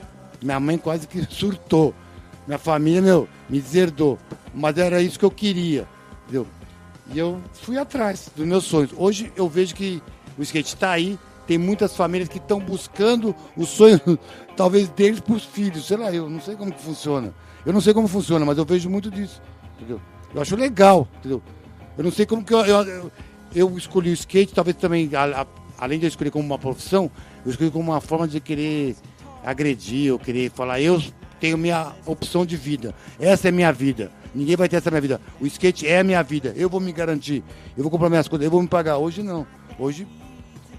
[0.43, 1.95] Minha mãe quase que surtou.
[2.47, 4.19] Minha família, meu, me deserdou.
[4.55, 5.87] Mas era isso que eu queria,
[6.25, 6.47] entendeu?
[7.11, 8.91] E eu fui atrás dos meus sonhos.
[8.97, 10.03] Hoje eu vejo que
[10.39, 14.01] o skate está aí, tem muitas famílias que estão buscando o sonho,
[14.57, 15.87] talvez, deles para os filhos.
[15.87, 17.35] Sei lá, eu não sei como que funciona.
[17.67, 19.41] Eu não sei como funciona, mas eu vejo muito disso,
[19.77, 20.01] entendeu?
[20.35, 21.43] Eu acho legal, entendeu?
[21.97, 23.13] Eu não sei como que eu, eu, eu,
[23.55, 25.47] eu escolhi o skate, talvez também, a- a-
[25.79, 27.11] além de eu escolher como uma profissão,
[27.45, 28.97] eu escolhi como uma forma de querer
[29.45, 31.01] agredir, ou querer falar, eu
[31.39, 35.21] tenho minha opção de vida, essa é minha vida, ninguém vai ter essa minha vida,
[35.41, 37.43] o skate é a minha vida, eu vou me garantir,
[37.77, 38.97] eu vou comprar minhas coisas, eu vou me pagar.
[38.99, 39.47] Hoje não,
[39.79, 40.07] hoje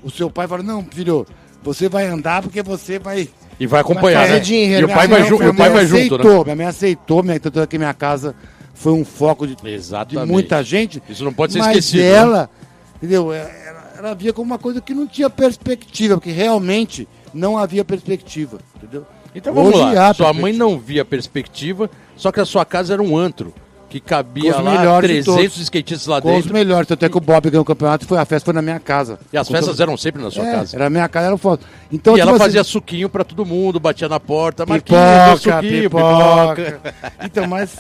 [0.04, 1.26] o seu pai fala, não, filho,
[1.64, 4.40] você vai andar porque você vai E vai acompanhar, fazer né?
[4.40, 4.94] dinheiro, e o né?
[4.96, 6.06] pai vai, Minha ju- o pai mãe vai junto, né?
[6.24, 8.36] aceitou, Minha mãe aceitou, minha, tanto é que minha casa
[8.74, 11.02] foi um foco de, de muita gente.
[11.08, 12.10] Isso não pode ser mas esquecido, né?
[12.10, 12.50] ela,
[12.98, 13.32] entendeu?
[13.32, 17.86] É, Ela, ela via como uma coisa que não tinha perspectiva, porque realmente não havia
[17.86, 19.06] perspectiva, entendeu?
[19.34, 20.14] Então vamos Hoje lá.
[20.14, 23.54] Sua mãe não via perspectiva, só que a sua casa era um antro.
[23.90, 25.58] Que cabia os lá melhores de 300 todos.
[25.60, 26.52] skatistas lá Com os dentro.
[26.54, 28.80] melhores, tanto é que o Bob ganhou o campeonato, foi, a festa foi na minha
[28.80, 29.20] casa.
[29.32, 30.76] E as Com festas todo- eram sempre na sua É, casa.
[30.76, 31.64] Era minha casa, era foto.
[31.92, 35.92] Então, e ela tipo assim, fazia suquinho pra todo mundo, batia na porta, pipoca, suquinho,
[35.92, 36.82] pipoca.
[37.24, 37.78] Então, mas.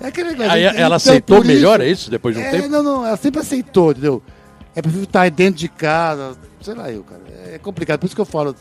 [0.00, 0.52] É aquele negócio.
[0.52, 2.68] Aí Então, ela aceitou melhor, é isso, depois de um é, tempo?
[2.68, 4.22] Não, não, ela sempre aceitou, entendeu?
[4.76, 7.22] É preciso estar dentro de casa, sei lá eu, cara.
[7.52, 8.54] É complicado, por isso que eu falo.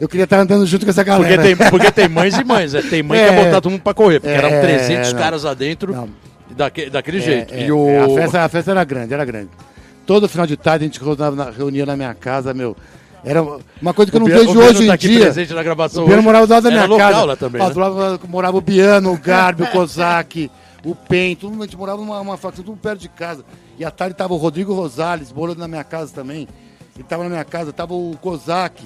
[0.00, 1.42] Eu queria estar andando junto com essa Porque galera.
[1.42, 2.82] tem, porque tem mães e mães, né?
[2.82, 3.28] Tem mãe que É.
[3.30, 5.18] quer botar todo mundo pra correr, porque É, eram 300 não.
[5.20, 6.08] caras lá dentro, Não.
[6.50, 7.54] daque- daquele É, jeito.
[7.54, 7.88] é, e o...
[7.88, 9.50] é, a, festa, a festa era grande, era grande.
[10.06, 12.76] Todo final de tarde a gente reunia na, reunia na minha casa, meu.
[13.24, 13.40] Era
[13.80, 15.20] uma coisa que eu não vejo hoje tá em dia.
[15.20, 16.26] presente na gravação O Biano hoje.
[16.26, 17.24] morava do lado da Era minha local casa.
[17.24, 17.70] lá também, né?
[17.70, 20.50] do lado morava o Biano, o Garbi, o Kozak,
[20.84, 23.42] o PEN, todo mundo, a gente morava numa uma facção tudo perto de casa.
[23.78, 26.46] E à tarde tava o Rodrigo Rosales, morando na minha casa também.
[26.94, 28.84] Ele tava na minha casa, tava o Kozak.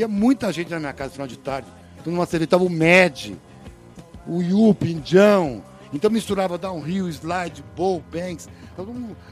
[0.00, 1.68] Tinha muita gente na minha casa no final de tarde.
[2.00, 3.36] Então numa cerveja tava o Med,
[4.26, 5.62] o Yu, Pinjão.
[5.92, 8.48] Então misturava downhill, slide, bowl, banks.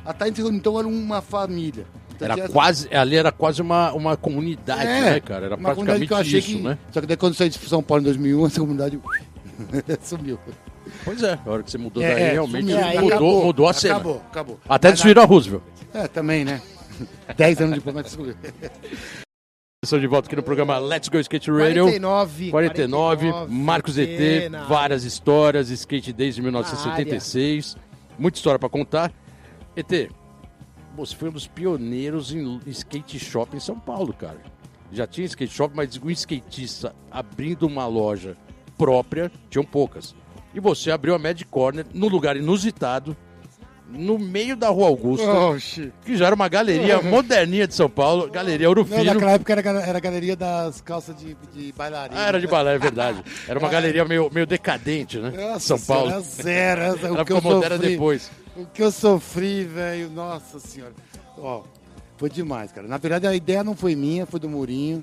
[0.05, 1.87] A então era uma família.
[2.15, 5.47] Então tinha Era essa- quase, ali era quase uma, uma comunidade, né, cara?
[5.47, 6.63] Era praticamente isso, que...
[6.63, 6.77] né?
[6.93, 9.01] Só que daí quando eu saí de São Paulo em 2001, essa comunidade
[10.05, 10.39] sumiu.
[11.03, 12.77] Pois é, a hora que você mudou É, daí, é, realmente sumiu.
[12.85, 13.95] aí mudou, Acabou, mudou a cena.
[13.95, 14.61] Acabou, acabou.
[14.69, 15.63] Até destruíram a Roosevelt.
[15.95, 16.61] É, também, né?
[17.39, 18.35] Dez anos depois, mas sumiu.
[19.85, 21.85] Estou de volta aqui no programa Let's Go Skate Radio.
[21.85, 22.51] 49.
[22.51, 27.77] 49, Marcos ET, várias histórias, skate desde 1976,
[28.19, 29.13] muita história pra contar.
[29.77, 30.11] ET,
[30.97, 34.43] você foi um dos pioneiros em skate shop em São Paulo, cara.
[34.91, 38.37] Já tinha skate shop, mas um skatista abrindo uma loja
[38.77, 40.13] própria, tinham poucas.
[40.53, 43.17] E você abriu a Mad Corner num lugar inusitado,
[43.91, 45.93] no meio da Rua Augusta, Oxi.
[46.05, 49.15] que já era uma galeria moderninha de São Paulo, Galeria Ouro Não, Filho.
[49.15, 52.21] naquela época era, era a galeria das calças de, de bailarina.
[52.21, 53.23] Ah, era de balé, é verdade.
[53.49, 55.31] Era uma galeria meio, meio decadente, né?
[55.31, 56.09] Nossa São Paulo.
[56.11, 56.81] Senhora, zero.
[56.83, 58.31] essa- Ela o que eu ficou moderna sofri, depois.
[58.57, 60.93] O que eu sofri, velho, nossa senhora.
[61.39, 61.63] Ó,
[62.19, 62.87] foi demais, cara.
[62.87, 65.03] Na verdade, a ideia não foi minha, foi do Murinho.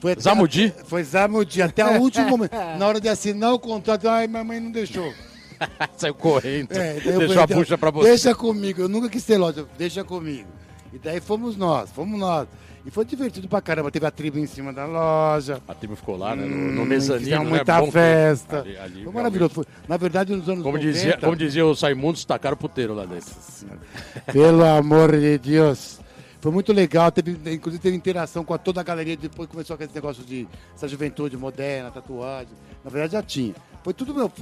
[0.00, 0.72] Foi Zamudi?
[0.86, 2.52] Foi Zamudi, até o último momento.
[2.78, 5.12] Na hora de assinar o contrato, ai, minha mãe não deixou.
[5.96, 6.72] Saiu correndo.
[6.72, 8.08] É, eu Deixou falei, a bucha pra você.
[8.08, 10.48] Deixa comigo, eu nunca quis ter loja, deixa comigo.
[10.92, 12.48] E daí fomos nós, fomos nós.
[12.84, 15.60] E foi divertido pra caramba, teve a tribo em cima da loja.
[15.68, 16.46] A tribo ficou lá, né?
[16.46, 17.50] No, Hum, no mezanino, fizemos né?
[17.50, 18.60] muita que- festa.
[18.60, 19.52] ali- ali, foi maravilhoso.
[19.54, 20.92] Foi- na verdade, nos anos Como 90...
[20.92, 23.28] dizia, como dizia o Saimundos, tacaram o puteiro lá dentro.
[24.32, 26.00] Pelo amor de Deus.
[26.40, 29.90] Foi muito legal, teve, inclusive teve interação com a, toda a galeria, depois começou aquele
[29.94, 32.54] negócio de essa juventude moderna, tatuagem.
[32.82, 33.54] Na verdade já tinha.
[33.84, 34.32] Foi tudo, meu,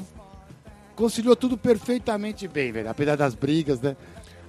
[0.98, 2.90] conciliou tudo perfeitamente bem, velho.
[2.90, 3.96] Apesar das brigas, né?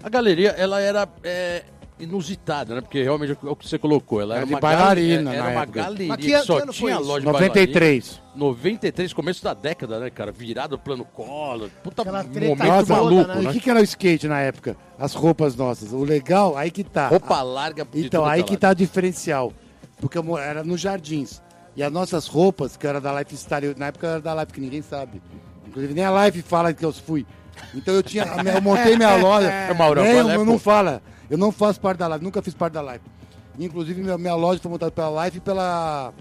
[0.01, 1.63] A galeria, ela era é,
[1.99, 2.81] inusitada, né?
[2.81, 4.19] Porque realmente é o que você colocou.
[4.19, 5.83] Ela Era era, de uma bailarina Era na uma época.
[5.83, 7.03] galeria Mas que que, só tinha isso?
[7.03, 7.47] loja de bailarina.
[7.49, 8.21] 93.
[8.35, 10.31] 93, começo da década, né, cara?
[10.31, 11.69] Virado plano colo.
[11.83, 13.41] Puta Aquela momento toda, maluco, né?
[13.41, 13.49] E né?
[13.49, 14.75] o que, que era o skate na época?
[14.97, 15.93] As roupas nossas.
[15.93, 17.09] O legal, aí que tá.
[17.09, 17.85] Roupa larga.
[17.85, 18.61] de Então, aí que lado.
[18.61, 19.53] tá o diferencial.
[20.01, 21.43] Porque era nos jardins.
[21.75, 24.81] E as nossas roupas, que era da Lifestyle, na época era da Life, que ninguém
[24.81, 25.21] sabe.
[25.69, 27.25] Inclusive, nem a Life fala que eu fui.
[27.73, 28.23] Então eu tinha.
[28.23, 29.49] Eu montei minha loja.
[29.51, 30.45] É, Mauro, Nem, é, eu pô?
[30.45, 31.01] não fala.
[31.29, 33.01] Eu não faço parte da Life, nunca fiz parte da Life.
[33.59, 36.13] Inclusive, minha, minha loja foi montada pela Life e pela,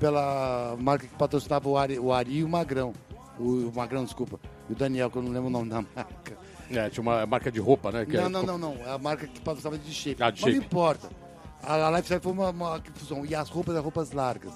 [0.00, 2.92] pela marca que patrocinava o Ari, o Ari e o Magrão.
[3.38, 4.40] O, o Magrão, desculpa.
[4.68, 6.36] E o Daniel, que eu não lembro o nome da marca.
[6.70, 8.04] É, tinha uma marca de roupa, né?
[8.08, 8.76] Não, não, não, não.
[8.84, 10.22] É a marca que patrocinava de shape.
[10.22, 10.66] Ah, de Mas não shape.
[10.66, 11.08] importa.
[11.62, 13.24] A, a Lifestyle foi uma, uma fusão.
[13.24, 14.52] E as roupas eram roupas largas.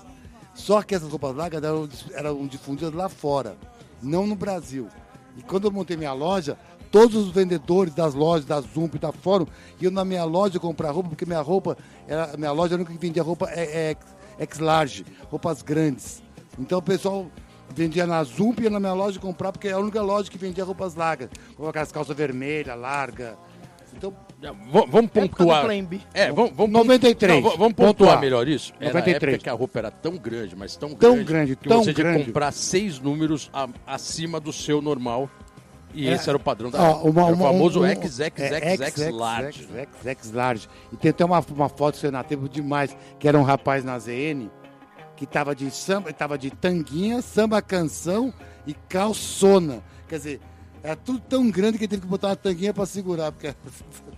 [0.55, 3.57] Só que essas roupas largas eram, eram difundidas lá fora,
[4.03, 4.89] não no Brasil.
[5.37, 6.59] E quando eu montei minha loja,
[6.91, 9.47] todos os vendedores das lojas, da Zump da Fórum,
[9.81, 13.49] iam na minha loja comprar roupa, porque minha roupa, era, minha loja nunca vendia roupa
[13.51, 13.97] é,
[14.39, 16.23] é, X-large, roupas grandes.
[16.59, 17.27] Então o pessoal
[17.75, 20.37] vendia na Zump e ia na minha loja comprar, porque é a única loja que
[20.37, 21.31] vendia roupas largas.
[21.57, 23.35] Com aquelas calças vermelhas, largas.
[23.95, 24.15] Então,
[24.51, 25.65] Vamos Época do pontuar.
[25.65, 26.01] Plan B.
[26.13, 27.35] É, vamos, vamos 93.
[27.43, 27.87] Não, vamos Pontuar.
[27.95, 28.73] pontuar melhor isso.
[28.81, 29.35] Era a 93.
[29.35, 31.85] época que a roupa era tão grande, mas tão, Tão grande, grande, que tão você
[31.93, 32.25] tinha que grande.
[32.27, 35.31] comprar seis números a- acima do seu normal.
[35.95, 36.13] E É.
[36.13, 37.09] esse era o padrão da Ó, época.
[37.11, 39.63] uma- Era o uma- famoso um- um- XXXX é, large.
[39.63, 40.69] XXX large.
[40.93, 43.99] E tem até uma, uma foto que na tempo demais, que era um rapaz na
[43.99, 44.49] ZN,
[45.17, 48.33] que tava de samba, tava de tanguinha, samba canção
[48.67, 49.83] e calçona.
[50.09, 50.41] Quer dizer,
[50.83, 53.55] era tudo tão grande que ele teve que botar uma tanguinha para segurar, porque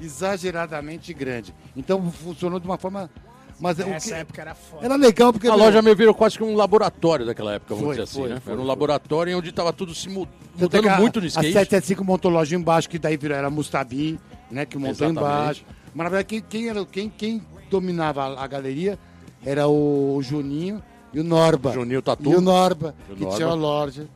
[0.00, 1.54] exageradamente grande.
[1.76, 3.10] Então funcionou de uma forma.
[3.58, 4.84] Mas o Essa que- época era foda.
[4.84, 5.48] era legal porque.
[5.48, 8.20] A meu, loja meio virou quase que um laboratório daquela época, vamos Foi, dizer assim,
[8.20, 8.40] foi, né?
[8.40, 8.68] foi, era um foi.
[8.68, 11.52] laboratório onde estava tudo se mudando a- muito no A skate.
[11.52, 14.66] 775 montou loja embaixo, que daí virou, era Mustabi, né?
[14.66, 15.18] Que montou Exatamente.
[15.20, 15.64] embaixo.
[15.94, 18.98] Mas na verdade, quem, quem, era, quem, quem dominava a, a galeria
[19.42, 20.82] era o Juninho
[21.14, 21.72] e o Norba.
[21.72, 22.30] Juninho Tatu.
[22.30, 23.36] E o Norba, E o que Norba.
[23.36, 24.06] tinha a loja.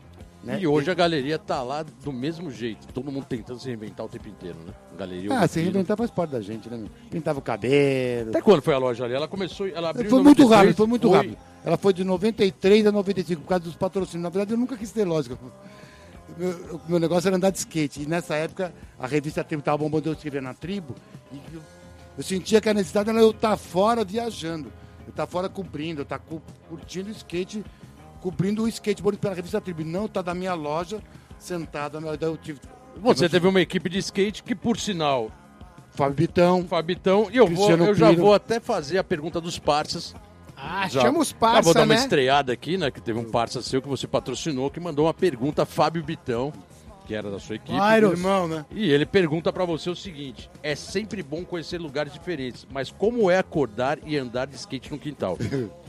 [0.43, 0.59] Né?
[0.61, 2.87] E hoje a galeria tá lá do mesmo jeito.
[2.93, 4.73] Todo mundo tentando se reinventar o tempo inteiro, né?
[4.99, 6.87] Galeria Ah, se reinventar faz parte da gente, né?
[7.11, 8.31] Pintava o cabelo.
[8.31, 9.15] Até quando foi a loja ali?
[9.15, 11.37] Ela começou, ela abriu Foi muito 93, rápido, foi muito rápido.
[11.65, 14.23] Ela foi de 93 a 95, por causa dos patrocínios.
[14.23, 15.37] Na verdade, eu nunca quis ter lógica.
[16.39, 18.03] Meu, o meu negócio era andar de skate.
[18.03, 20.95] E nessa época, a revista Tribo estava bombando, eu escrevia na Tribo.
[21.33, 21.61] E eu,
[22.17, 24.73] eu sentia que a necessidade era eu estar fora viajando.
[25.07, 27.65] Eu estar fora cobrindo, eu estar cu- curtindo o skate,
[28.21, 29.85] cobrindo o skateboard pela revista Tribo.
[29.85, 31.01] Não estar da minha loja,
[31.39, 32.01] sentado.
[32.01, 32.61] na- Eu tive,
[32.97, 35.31] Você teve uma equipe de skate que, por sinal,
[35.93, 36.65] Fábio Bitão.
[36.65, 38.23] Fabitão, e eu, vou, eu já Piro.
[38.23, 40.15] vou até fazer a pergunta dos parças.
[40.57, 42.01] Ah, Já, chama os já vou parça, dar uma né?
[42.01, 42.91] estreada aqui, né?
[42.91, 46.53] Que teve um parça seu que você patrocinou, que mandou uma pergunta, Fábio Bitão.
[47.07, 47.77] que era da sua equipe.
[47.77, 48.65] Vai, Irmão, né?
[48.71, 53.31] E ele pergunta pra você o seguinte: é sempre bom conhecer lugares diferentes, mas como
[53.31, 55.37] é acordar e andar de skate no quintal?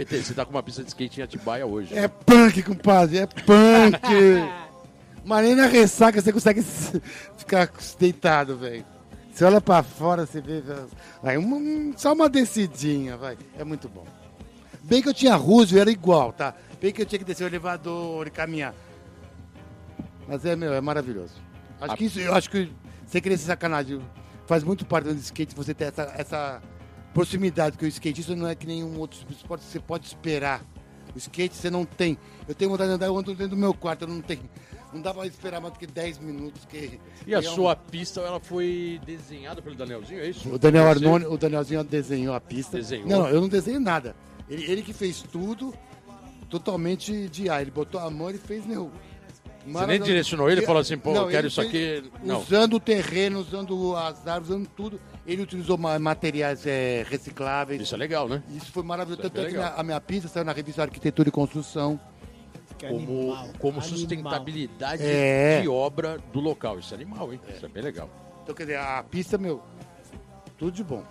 [0.00, 1.96] ET, você tá com uma pista de skate em Atibaia hoje.
[1.96, 4.00] É punk, compadre, é punk.
[5.24, 6.62] Mas nem na ressaca você consegue
[7.36, 8.84] ficar deitado, velho.
[9.32, 10.62] Você olha pra fora, você vê.
[11.22, 13.36] Vai, uma- só uma descidinha, vai.
[13.58, 14.06] É muito bom.
[14.82, 16.54] Bem que eu tinha Roosevelt, era igual, tá?
[16.80, 18.74] Bem que eu tinha que descer o elevador e caminhar.
[20.26, 21.34] Mas é, meu, é maravilhoso.
[21.80, 22.72] Acho que isso, eu acho que
[23.06, 24.00] sem querer ser sacanagem,
[24.46, 26.62] faz muito parte do skate você ter essa, essa
[27.14, 30.62] proximidade, porque o skatista não é que nenhum outro esporte que você pode esperar.
[31.14, 32.16] O skate você não tem.
[32.48, 34.42] Eu tenho vontade de andar, eu ando dentro do meu quarto, eu não tenho.
[34.92, 36.64] Não dá pra esperar mais do que 10 minutos.
[36.66, 40.48] Que, E a que é um- sua pista, ela foi desenhada pelo Danielzinho, é isso?
[40.52, 42.76] O Daniel Arnone, o Danielzinho desenhou a pista.
[42.76, 43.08] Desenhou?
[43.08, 44.14] Não, eu não desenhei nada.
[44.48, 45.72] Ele, ele que fez tudo
[46.48, 47.62] totalmente de ar.
[47.62, 48.90] Ele botou a mão e fez meu.
[49.66, 52.02] Você nem direcionou ele e falou assim, pô, eu quero isso aqui.
[52.24, 52.40] Não.
[52.40, 55.00] Usando o terreno, usando as árvores, usando tudo.
[55.30, 57.80] Ele utilizou ma- materiais eh, recicláveis.
[57.82, 58.42] Isso é legal, né?
[58.50, 59.20] Isso foi maravilhoso.
[59.22, 62.00] Isso é Tanto é que a minha pista saiu na revista Arquitetura e Construção.
[62.80, 63.82] Como, animal, como animal.
[63.82, 65.60] sustentabilidade É.
[65.60, 66.78] de obra do local.
[66.78, 67.40] Isso é animal, hein?
[67.54, 68.08] Isso é bem legal.
[68.42, 69.62] Então, quer dizer, a pista, meu,
[70.58, 71.04] tudo de bom.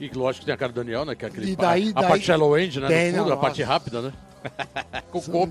[0.00, 1.14] E lógico que tem a cara do Daniel, né?
[1.14, 2.88] Que é aquele E daí- a daí- parte shallow end, né?
[2.88, 4.12] Tem, no fundo, não, a parte rápida, né?
[5.12, 5.48] Com o.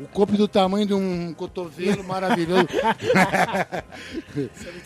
[0.00, 2.66] O corpo do tamanho de um cotovelo maravilhoso.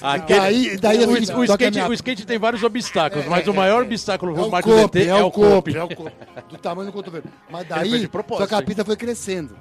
[0.02, 3.82] Aquele- Daí- daí o, o skate, minha- o skate tem vários obstáculos, mas o maior
[3.82, 6.12] obstáculo É pro o Marco copo, DT é o copo, é o copo.
[6.48, 7.24] Do tamanho do cotovelo.
[7.50, 8.64] Mas daí, de propósito, só que a hein?
[8.64, 9.56] pista foi crescendo.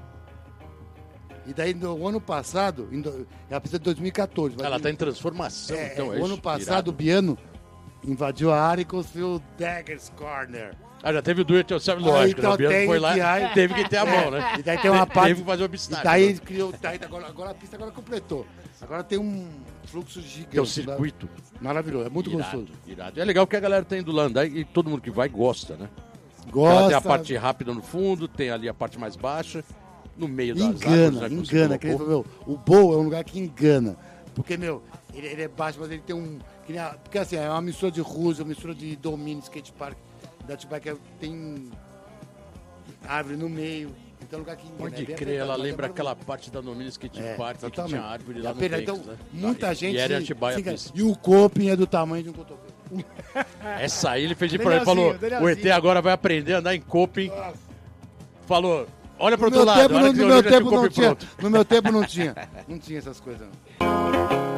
[1.46, 3.04] E daí, no ano passado, em
[3.50, 4.56] é a pista de 2014.
[4.58, 6.92] mas Ela em- tá em transformação, é, então é o ano passado, Irado.
[6.92, 7.38] o Biano
[8.06, 10.76] invadiu a área e construiu o Dagger's Corner.
[11.06, 12.40] Ah, já teve o do it yourself, lógico.
[12.40, 12.56] então né?
[12.56, 13.14] O Biano tem foi lá
[13.50, 14.54] que- teve que ter a mão, né?
[14.58, 15.28] E daí tem uma parte...
[15.28, 16.04] Teve que fazer o E obstáculo.
[16.06, 16.30] daí né?
[16.30, 16.74] ele criou...
[16.82, 18.48] Daí, agora, agora a pista agora completou.
[18.82, 19.50] Agora tem um
[19.86, 20.58] fluxo gigante.
[20.58, 21.28] É o circuito.
[21.60, 22.80] Maravilhoso, é muito irado, gostoso.
[22.88, 23.20] irado.
[23.20, 25.76] É legal que a galera tá indo lá andar e todo mundo que vai gosta,
[25.76, 25.90] né?
[26.44, 29.64] Ela Gosta, tem a parte rápida no fundo, tem ali a parte mais baixa,
[30.18, 31.80] no meio das árvores, engana, né, engana.
[31.80, 33.98] Falou, meu, o bowl é um lugar que engana.
[34.36, 36.40] Porque, meu, ele, ele é baixo, mas ele tem um...
[37.04, 39.98] porque, assim, é uma mistura de Rússia, uma mistura de domínio, skate park.
[40.48, 41.70] Da que é- tem
[43.08, 43.96] árvore no meio.
[44.22, 44.68] Então é lugar que.
[44.72, 47.84] Pode é crer, ela apertado, é lembra aquela parte da Nomina Skate É, Park que
[47.84, 49.18] tinha árvore E lá no então, né?
[49.32, 49.96] muita gente.
[49.96, 50.92] E era se- Atibaia se- pista.
[50.96, 52.74] E o coping é do tamanho de um cotovelo.
[53.80, 56.74] Essa aí ele fez de pra ele falou: o ET agora vai aprender a andar
[56.76, 57.32] em coping.
[58.46, 58.88] Falou:
[59.20, 61.18] olha pro outro lado, tempo, no, que no eu meu tempo não tinha.
[61.42, 62.36] No meu tempo não tinha.
[62.68, 63.48] Não tinha essas coisas.
[63.80, 64.53] não.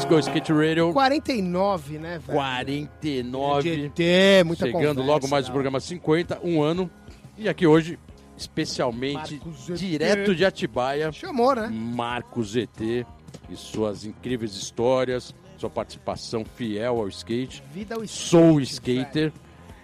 [0.00, 2.38] Let's go, Skate Radio 49, né, velho?
[2.38, 3.76] 49.
[3.76, 5.52] GT, muita Chegando conversa, logo mais no não.
[5.52, 6.90] programa 50, um ano.
[7.36, 7.98] E aqui hoje,
[8.34, 11.68] especialmente, Marcos direto de Atibaia, Chamou, né?
[11.70, 13.04] Marcos ZT
[13.50, 17.62] e suas incríveis histórias, sua participação fiel ao skate.
[17.70, 19.32] Vida ao Sou skate, skater.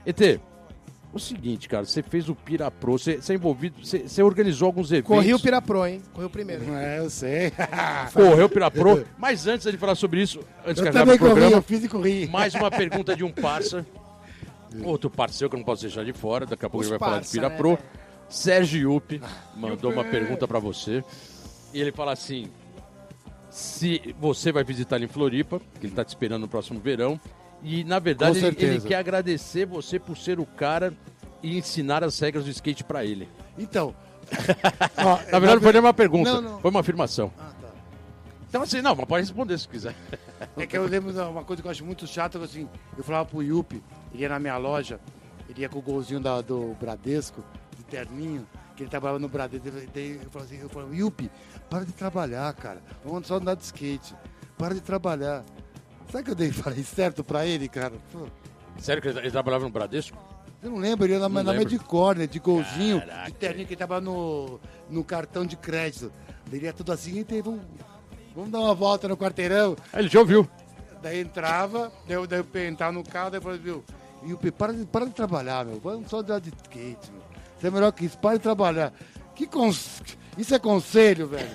[0.07, 0.41] ET,
[1.17, 4.67] o seguinte, cara, você fez o Pira Pro, você, você é envolvido, você, você organizou
[4.67, 5.09] alguns eventos.
[5.17, 6.03] Correu o Pirapro, hein?
[6.13, 6.73] Correu primeiro.
[6.75, 7.53] É, eu sei.
[8.13, 9.05] Correu o Pira Pro.
[9.19, 11.63] Mas antes de falar sobre isso, antes que Eu acabe também o corri, programa, eu
[11.63, 12.29] fiz e corri.
[12.29, 13.87] mais uma pergunta de um parça.
[14.85, 16.45] Outro parceiro que eu não posso deixar de fora.
[16.45, 17.79] Daqui a pouco Os ele vai falar de parça, Pira né?
[18.29, 19.21] Sérgio Yupi
[19.57, 21.03] mandou uma pergunta pra você.
[21.73, 22.51] E ele fala assim:
[23.51, 27.19] se você vai visitar ele em Floripa, que ele tá te esperando no próximo verão.
[27.69, 30.95] E na verdade ele, ele quer agradecer você por ser o cara
[31.43, 33.29] e ensinar as regras do skate pra ele.
[33.59, 33.93] Então.
[34.99, 36.61] ó, Na verdade, não foi nem uma pergunta, Não, não.
[36.61, 37.33] foi uma afirmação.
[37.37, 37.69] Ah, tá.
[38.49, 39.97] Então, assim, não, mas pode responder se quiser.
[40.57, 43.43] É que eu lembro uma coisa que eu acho muito chata, assim, eu falava pro
[43.43, 43.83] Yupi,
[44.15, 45.01] ele ia na minha loja,
[45.49, 47.43] ele ia com o golzinho da- do Bradesco,
[47.77, 51.31] de terninho, que ele trabalhava no Bradesco, daí eu falava assim, eu falava, Yupi,
[51.69, 54.15] para de trabalhar, cara, vamos só andar de skate,
[54.57, 55.45] para de trabalhar.
[56.11, 57.95] Sabe que eu dei, falei certo pra ele, cara?
[58.13, 58.27] Pô,
[58.79, 60.17] Sério que ele trabalhava no Bradesco?
[60.63, 61.55] Eu não lembro, ele ia na, lembro.
[61.55, 63.27] Medicorner, de golzinho, Caraca.
[63.27, 66.13] de terninho, que ele tava no, no cartão de crédito.
[66.53, 67.63] Ele ia tudo assim, e teve vamos,
[68.35, 69.77] vamos dar uma volta no quarteirão.
[69.93, 70.49] Ah, ele já ouviu.
[71.03, 73.85] Daí entrava, daí daí eu entrava no carro, daí eu falei, viu,
[74.25, 77.23] e o para de, para de trabalhar, meu, vamos só andar de skate, meu.
[77.59, 78.93] Você é melhor que isso, para de trabalhar.
[79.35, 80.03] Que cons...
[80.37, 81.49] Isso é conselho, velho.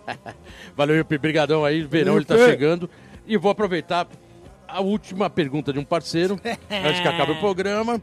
[0.76, 1.16] Valeu, Yupi.
[1.16, 1.82] Brigadão aí.
[1.82, 2.90] Verão ele tá chegando.
[3.26, 4.06] E vou aproveitar
[4.66, 6.38] a última pergunta de um parceiro,
[6.70, 8.00] antes que acabe o programa.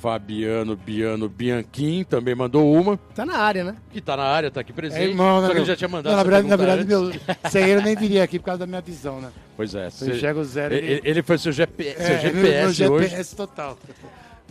[0.00, 3.76] Fabiano Biano Bianchim também mandou uma, Tá na área, né?
[3.92, 5.02] que tá na área, tá aqui presente.
[5.02, 5.62] É irmão, né, só que meu?
[5.62, 7.12] ele já tinha mandado Não, na essa verdade, na verdade meu,
[7.50, 9.30] sem ele eu nem viria aqui por causa da minha visão, né?
[9.58, 9.88] Pois é.
[9.88, 10.74] Eu cê- enxergo zero.
[10.74, 13.08] ele, ele foi seu, GP, seu É, meu- GPS meu hoje.
[13.08, 13.78] GPS total.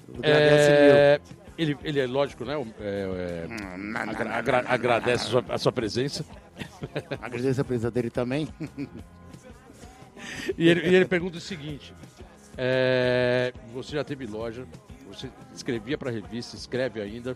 [0.08, 0.22] O meu.
[0.24, 1.20] É,
[1.58, 2.54] Ele, ele é lógico, né?
[2.80, 6.24] é, é, agra- agra- agradece a sua, a sua presença.
[7.20, 8.48] Agradeço a presença dele também.
[10.58, 11.94] E ele, e ele pergunta o seguinte:
[12.58, 14.66] é, você já teve loja,
[15.08, 17.36] você escrevia para revista, escreve ainda,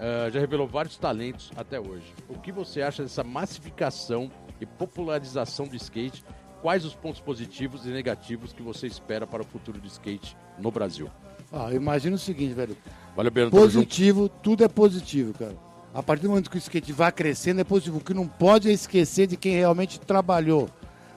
[0.00, 2.14] ah, já revelou vários talentos até hoje.
[2.28, 6.24] O que você acha dessa massificação e popularização do skate?
[6.62, 10.70] Quais os pontos positivos e negativos que você espera para o futuro do skate no
[10.70, 11.10] Brasil?
[11.52, 12.76] Ah, eu imagino o seguinte, velho.
[13.14, 13.56] Valeu, Bernardo.
[13.56, 15.56] Positivo, tudo é positivo, cara.
[15.92, 17.98] A partir do momento que o skate vai crescendo, é positivo.
[17.98, 20.68] O que não pode é esquecer de quem realmente trabalhou.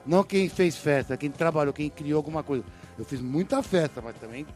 [0.06, 2.64] Não quem fez festa, quem trabalhou, quem criou alguma coisa.
[2.98, 4.46] Eu fiz muita festa, mas também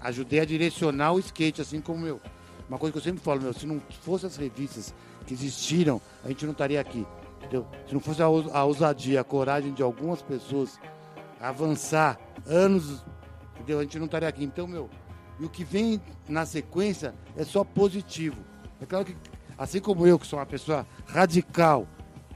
[0.00, 2.20] ajudei a direcionar o skate, assim como eu.
[2.68, 4.94] Uma coisa que eu sempre falo, meu, se não fosse as revistas
[5.26, 7.06] que existiram, a gente não estaria aqui.
[7.38, 7.66] Entendeu?
[7.86, 10.78] Se não fosse a, a ousadia, a coragem de algumas pessoas
[11.40, 13.02] avançar anos,
[13.54, 13.78] entendeu?
[13.78, 14.44] A gente não estaria aqui.
[14.44, 14.90] Então, meu,
[15.40, 18.36] e o que vem na sequência é só positivo.
[18.80, 19.16] É claro que,
[19.56, 21.86] assim como eu, que sou uma pessoa radical,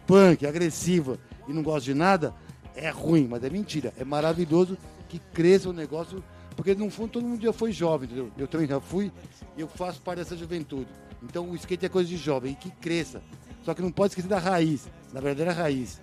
[0.06, 1.18] punk, agressiva
[1.48, 2.34] e não gosto de nada,
[2.74, 3.92] é ruim, mas é mentira.
[3.98, 4.76] É maravilhoso
[5.08, 6.22] que cresça o negócio,
[6.56, 8.30] porque no fundo todo mundo já foi jovem, entendeu?
[8.38, 9.12] Eu também já fui
[9.56, 10.88] e eu faço parte dessa juventude.
[11.22, 13.22] Então o skate é coisa de jovem e que cresça.
[13.64, 16.00] Só que não pode esquecer da raiz, na verdadeira raiz.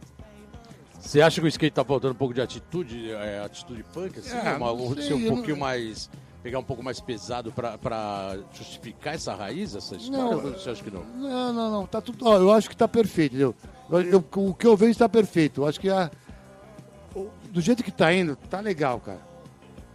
[0.99, 4.31] Você acha que o skate tá faltando um pouco de atitude, é, atitude punk, assim?
[4.37, 6.09] Ah, uma, sei, ser um pouquinho não- mais.
[6.43, 10.23] Pegar um pouco mais pesado pra, pra justificar essa raiz, essa história?
[10.23, 11.03] Não, ou você acha que não?
[11.03, 11.85] Não, não, não.
[11.87, 12.25] Tá tudo.
[12.25, 13.55] Ó, eu acho que tá perfeito, entendeu?
[13.89, 15.61] Eu- eu- o que eu vejo está perfeito.
[15.61, 16.09] Eu acho que a,
[17.51, 19.19] do jeito que tá indo, tá legal, cara.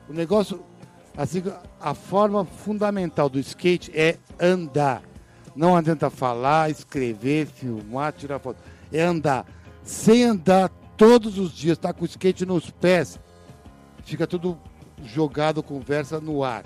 [0.09, 0.63] O negócio,
[1.17, 1.43] assim,
[1.81, 5.03] a forma fundamental do skate é andar.
[5.57, 8.59] Não adianta falar, escrever, filmar, tirar foto.
[8.93, 9.47] É andar.
[9.83, 13.19] Sem andar todos os dias, tá com o skate nos pés,
[14.05, 14.59] fica tudo
[15.05, 16.65] jogado, conversa no ar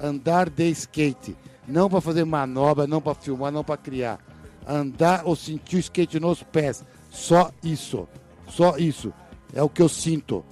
[0.00, 1.36] andar de skate.
[1.66, 4.18] Não para fazer manobra, não para filmar, não para criar.
[4.66, 6.84] Andar ou sentir o skate nos pés.
[7.10, 8.08] Só isso.
[8.48, 9.12] Só isso.
[9.52, 10.44] É o que eu sinto.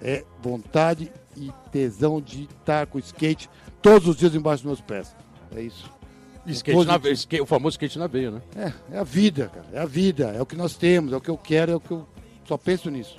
[0.00, 3.48] É vontade e tesão de estar com o skate
[3.80, 5.14] todos os dias embaixo dos meus pés.
[5.54, 5.90] É isso.
[6.44, 8.42] Skate na veia, o famoso skate na veia, né?
[8.56, 9.66] É, é a vida, cara.
[9.72, 10.28] É a vida.
[10.30, 12.06] É o que nós temos, é o que eu quero, é o que eu
[12.44, 13.16] só penso nisso.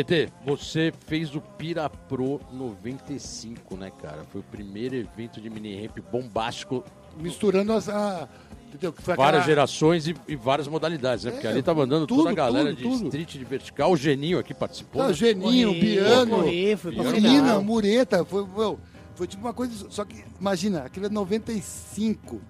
[0.00, 4.24] ET, você fez o Pira Pro 95, né, cara?
[4.30, 6.84] Foi o primeiro evento de mini ramp bombástico,
[7.18, 7.88] Misturando as.
[7.88, 8.28] A,
[8.68, 8.92] entendeu?
[8.96, 11.32] Foi várias aquela- gerações e, e várias modalidades, né?
[11.32, 13.04] Porque É, ali tá mandando tudo, toda a galera tudo, de tudo.
[13.06, 13.90] street, de vertical.
[13.92, 15.02] O Geninho aqui participou.
[15.02, 15.14] Tá, né?
[15.14, 16.30] Geninho, Corri, Biano.
[16.36, 16.76] corri,
[17.20, 18.78] Menina, mureta, foi, meu,
[19.16, 19.90] foi tipo uma coisa.
[19.90, 22.40] Só que, imagina, aquilo é 95.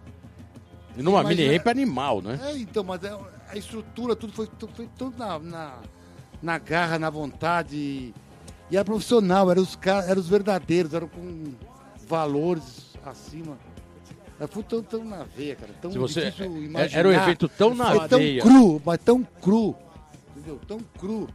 [0.97, 2.39] E numa Mas mini é- ramp animal, né?
[2.45, 5.75] É, então, mas é- a estrutura, tudo foi, foi tudo na, na,
[6.43, 8.14] na garra, na vontade.
[8.70, 11.53] E era profissional, eram os, eram os verdadeiros, eram com
[12.07, 13.59] valores acima.
[14.38, 15.72] É, foi tão, tão na veia, cara.
[15.82, 16.99] Tão Se você, difícil é- imaginar.
[16.99, 18.43] era um evento tão na É tão veia.
[18.43, 19.76] cru, mas tão cru.
[20.34, 20.59] Entendeu?
[20.66, 21.28] Tão cru.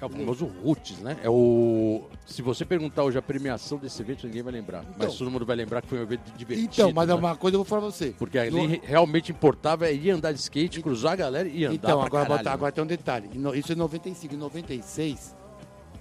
[0.00, 1.16] É o famoso Roots, né?
[1.22, 2.04] É o.
[2.26, 4.82] Se você perguntar hoje a premiação desse evento, ninguém vai lembrar.
[4.82, 5.16] mas Então.
[5.18, 6.68] todo mundo vai lembrar que foi um evento divertido.
[6.72, 7.18] Então, mas é né?
[7.18, 8.14] uma coisa eu vou falar pra você.
[8.18, 11.64] Porque ali No- re- realmente importava é ir andar de skate, cruzar a galera e
[11.64, 11.74] andar.
[11.74, 12.54] Então, agora, caralho, bota- né?
[12.54, 13.30] agora tem um detalhe.
[13.54, 14.34] Isso é 95.
[14.34, 15.34] Em 96,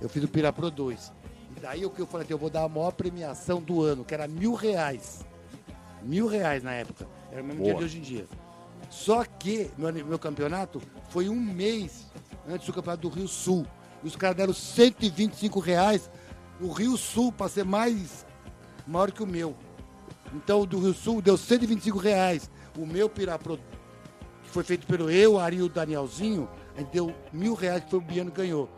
[0.01, 1.11] eu fiz o Pira Pro 2.
[1.55, 4.13] E daí o que eu falei, eu vou dar a maior premiação do ano, que
[4.13, 5.23] era mil reais.
[6.01, 7.07] Mil reais na época.
[7.31, 7.71] Era o mesmo Boa.
[7.71, 8.25] dia de hoje em dia.
[8.89, 12.05] Só que meu, meu campeonato foi um mês
[12.47, 13.65] antes do campeonato do Rio Sul.
[14.03, 16.09] E os caras deram 125 reais
[16.59, 18.25] no Rio Sul para ser mais
[18.85, 19.55] maior que o meu.
[20.33, 22.49] Então o do Rio Sul deu 125 reais.
[22.77, 26.91] O meu Pira Pro que foi feito pelo eu, Ari e o Danielzinho, a gente
[26.91, 28.69] deu mil reais que foi o Biano ganhou.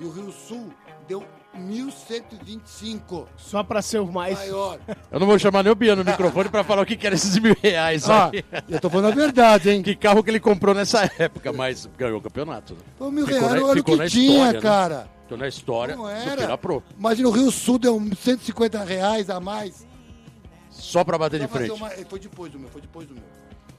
[0.00, 0.72] E o Rio Sul
[1.06, 1.24] deu
[1.58, 3.26] 1.125.
[3.36, 4.38] Só pra ser o mais.
[4.38, 4.78] Maior.
[5.10, 7.14] Eu não vou chamar nem o Biano no microfone pra falar o que que era
[7.14, 8.44] esses mil reais Ah, aí.
[8.68, 9.82] eu tô falando a verdade, hein?
[9.82, 12.74] Que carro que ele comprou nessa época, mas ganhou o campeonato.
[12.74, 12.80] Né?
[12.96, 14.60] Foi mil Ficou reais, na- olha o ficou que tinha, história, né?
[14.60, 15.10] cara.
[15.28, 16.58] Tô na história Não era.
[16.58, 16.82] Pro.
[16.98, 19.86] Imagina, o Rio Sul deu 150 reais a mais.
[20.70, 21.70] Só pra bater de frente.
[21.70, 23.22] uma- Foi depois do meu, foi depois do meu.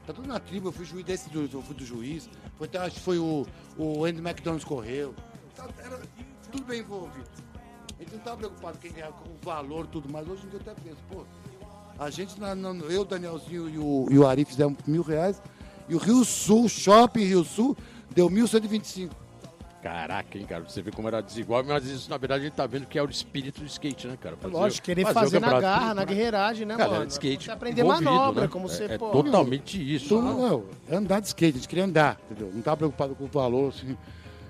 [0.05, 2.29] Tá tudo na tribo, eu fui juiz desse, do- eu fui do juiz.
[2.57, 3.45] Foi, acho que foi o,
[3.77, 5.13] o Andy McDonald's correu.
[5.55, 5.99] Tá- Era
[6.51, 7.23] tudo bem envolvido.
[8.03, 10.59] A gente não tava preocupado quem ganhava, com o valor tudo, mas hoje em dia
[10.65, 11.23] eu até penso, pô,
[11.97, 15.41] a gente, na, na- eu, Danielzinho e o, e o Ari fizemos mil reais,
[15.87, 17.77] e o Rio Sul, Shopping Rio Sul,
[18.13, 19.09] deu 1.125.
[19.81, 20.63] Caraca, hein, cara?
[20.63, 23.03] Você vê como era desigual, mas isso, na verdade, a gente tá vendo que é
[23.03, 24.35] o espírito do skate, né, cara?
[24.37, 26.05] Fazer- Lógico, querer o fazer na garra, tudo, na né?
[26.05, 27.05] guerreiragem, né, Galera mano?
[27.07, 27.45] de skate.
[27.45, 28.47] Você aprender envolvido, manobra, né?
[28.47, 29.09] como você, é, é pô.
[29.11, 30.21] totalmente isso.
[30.21, 30.31] Né?
[30.33, 32.49] não, é andar de skate, a gente queria andar, entendeu?
[32.53, 33.97] Não tava preocupado com o valor, assim.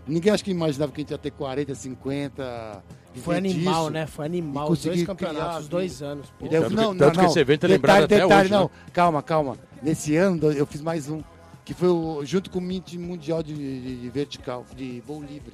[0.08, 2.84] Ninguém acho que imaginava que a gente ia ter 40, 50.
[3.22, 3.94] Foi animal, disso.
[3.94, 4.08] né?
[4.08, 4.72] Foi animal.
[4.72, 6.28] Os dois campeonatos, os dois anos.
[6.40, 6.46] pô.
[6.46, 8.52] E daí eu Tanto falei, que- tanto que esse evento é lembrado até detalhe, hoje,
[8.52, 8.70] Não, né?
[8.92, 9.58] calma, calma.
[9.82, 11.22] Nesse ano eu fiz mais um,
[11.66, 15.54] que foi o, junto com o Meet Mundial de, de- de vertical, de voo livre.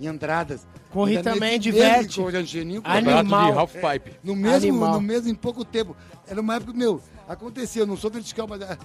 [0.00, 0.64] Em Andradas.
[0.92, 1.58] Corri Ainda também, com o
[2.80, 3.58] com o de Animal.
[3.58, 4.12] half pipe.
[4.22, 4.92] no mesmo, Animal.
[4.92, 5.96] no mesmo, em pouco tempo.
[6.28, 8.78] Era uma época, meu, aconteceu, não sou vertical, mas é,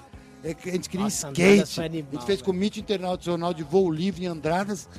[0.44, 1.82] é que a gente queria Nossa, skate.
[1.82, 2.46] animal, a gente fez velho.
[2.46, 4.90] comício internacional de voo livre em Andradas.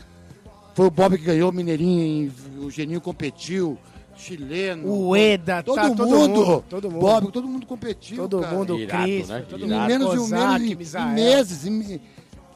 [0.74, 3.78] Foi o Bob que ganhou, o Mineirinho, o Geninho competiu,
[4.16, 4.88] chileno.
[4.88, 7.00] O Eda, todo, tá, mundo, todo mundo, todo mundo.
[7.00, 8.16] Bob, todo mundo competiu.
[8.16, 8.54] Todo cara.
[8.56, 9.44] mundo, Irado, Cris, né?
[9.48, 9.86] todo mundo.
[9.86, 11.08] menos de um Kozak, mês, em, Misael.
[11.08, 11.66] em meses.
[11.66, 12.00] em-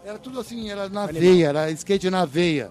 [0.04, 1.20] era tudo assim, era na Animal.
[1.22, 2.70] veia, era skate na veia.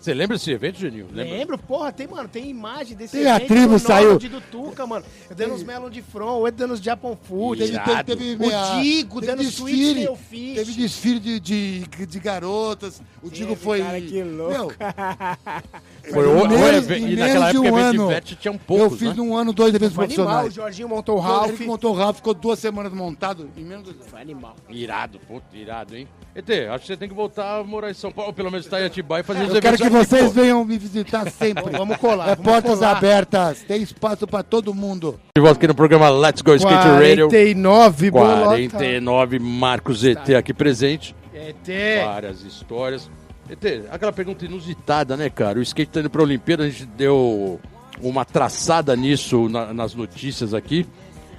[0.00, 1.08] Você lembra desse evento, Geninho?
[1.12, 1.36] Lembra?
[1.36, 4.10] Lembro, porra, tem, mano, tem imagem desse Tem a evento tribo do saiu.
[4.12, 5.04] Norte do Tuca, mano.
[5.28, 7.60] Eu dando os melon de front, eu dando os Japão Food.
[7.60, 8.04] Teve, teve,
[8.36, 10.18] teve, O a- Digo teve dando desfile, meu.
[10.54, 13.02] Teve desfile de, de, de garotas.
[13.22, 13.82] O Digo foi.
[13.82, 14.52] cara, que louco.
[14.52, 14.70] Meu,
[16.10, 18.50] Foi o, o em e menos naquela de época um o ano, de vet tinha
[18.52, 19.14] um eu poucos, fiz né?
[19.14, 20.54] num ano dois eventos Foi animal, o profissionais.
[20.54, 21.56] Jorginho montou o Ele Ralph.
[21.58, 23.50] que montou o Ralph, ficou duas semanas montado.
[23.56, 23.94] Em menos de...
[24.08, 24.56] Foi animal.
[24.70, 26.08] Irado, puto, irado, hein?
[26.34, 28.64] ET, acho que você tem que voltar a morar em São Paulo, ou pelo menos
[28.64, 31.70] estar em Atibaia e fazer os Eu quero eventos vocês venham me visitar sempre.
[31.76, 32.96] Vamos colar, É vamos portas colar.
[32.96, 35.20] abertas, tem espaço pra todo mundo.
[35.36, 37.28] De volta aqui no programa Let's Go Skate Radio.
[37.28, 38.44] 49, bolota.
[38.44, 41.14] 49, Marcos ET aqui presente.
[41.34, 42.04] ET.
[42.04, 43.10] Várias histórias.
[43.48, 45.58] ET, aquela pergunta inusitada, né, cara?
[45.58, 47.58] O skate tá indo pra Olimpíada, a gente deu
[48.00, 50.86] uma traçada nisso na- nas notícias aqui.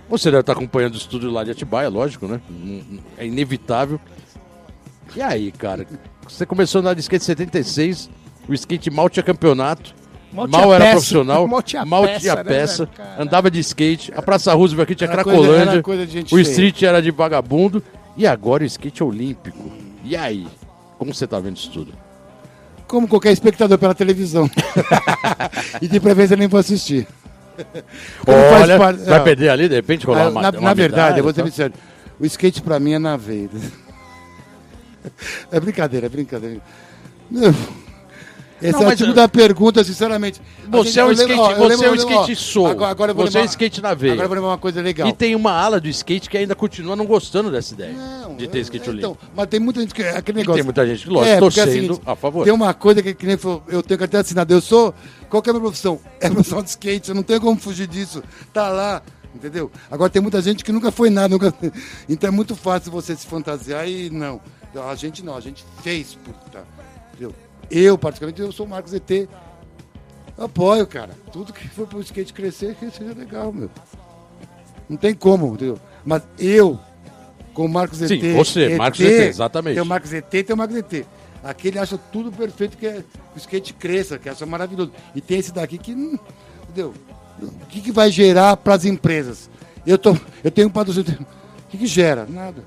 [0.10, 2.42] Você deve estar acompanhando o estúdio lá de Atibaia, lógico, né?
[3.18, 3.98] É inevitável.
[5.16, 5.86] E aí, cara?
[6.28, 8.10] Você começou a andar de skate em 76,
[8.52, 9.96] o skate mal tinha campeonato.
[10.32, 10.96] Mal Mal, era peça.
[10.96, 12.88] profissional, Mal tinha mal peça, tinha né, peça?
[12.88, 13.22] Caralho.
[13.22, 17.12] andava de skate, a Praça Roosevelt aqui tinha Era Cracolândia, coisa o street era de
[17.12, 17.84] vagabundo,
[18.16, 19.72] e agora o skate é olímpico.
[20.06, 20.48] E aí?
[20.98, 21.94] Como você tá vendo isso tudo?
[22.88, 24.50] Como qualquer espectador pela televisão.
[25.82, 27.08] e de preferência nem vou assistir.
[28.26, 29.20] Olha, vai é.
[29.20, 31.52] perder ali, de repente rolar Ah, uma na, uma na verdade, eu vou ser tá?
[31.52, 31.76] sério.
[32.20, 33.50] O skate pra mim é na veia.
[35.52, 36.62] É brincadeira, é brincadeira.
[38.62, 40.40] Esse Não, é o tipo eu- da pergunta, sinceramente.
[40.70, 42.68] Você gente- é um eu lembro- skate, ó, você lembro- é um skate soul.
[42.68, 44.14] Agora, agora você é lembrar- skate na veia.
[44.14, 45.08] Agora vou lembrar uma coisa legal.
[45.08, 48.48] E tem uma ala do skate que ainda continua não gostando dessa ideia Não, de
[48.48, 49.18] ter é- skate é, olímpico.
[49.20, 50.04] então, mas tem muita gente que.
[50.04, 50.58] Aquele E negócio.
[50.58, 52.44] tem muita gente que, lógico, É, porque é torcendo seguinte, a favor.
[52.44, 54.54] Tem uma coisa que, que nem foi- eu tenho carteira assinada.
[54.54, 54.94] Eu sou.
[55.30, 56.00] Qual que é a minha profissão?
[56.20, 57.10] É profissão de skate.
[57.10, 58.22] Eu não tenho como fugir disso.
[58.54, 59.02] Tá lá.
[59.34, 59.72] Entendeu?
[59.90, 61.30] Agora tem muita gente que nunca foi nada.
[61.30, 61.54] Nunca...
[62.10, 64.42] Então é muito fácil você se fantasiar e não.
[64.90, 66.18] A gente não, a gente fez.
[66.24, 66.64] Puta?
[67.72, 69.30] Eu, particularmente, eu sou o Marcos ET.
[70.38, 71.12] Apoio, cara.
[71.32, 73.70] Tudo que for pro skate crescer, que seja legal, meu.
[74.90, 75.80] Não tem como, entendeu?
[76.04, 76.78] Mas eu,
[77.54, 78.36] com o Marcos Sim, ET.
[78.36, 79.76] você, Marcos ET, exatamente.
[79.76, 81.06] Tem o Marcos ET tem o Marcos ET.
[81.44, 84.92] Aquele acha tudo perfeito, que, é, que o skate cresça, que acha maravilhoso.
[85.16, 85.94] E tem esse daqui que.
[85.94, 86.20] hum,
[86.64, 86.94] Entendeu?
[87.42, 89.50] O que, que vai gerar para as empresas?
[89.86, 91.20] Eu, tô, eu tenho um patrocínio.
[91.22, 92.26] O que, que gera?
[92.30, 92.64] Nada.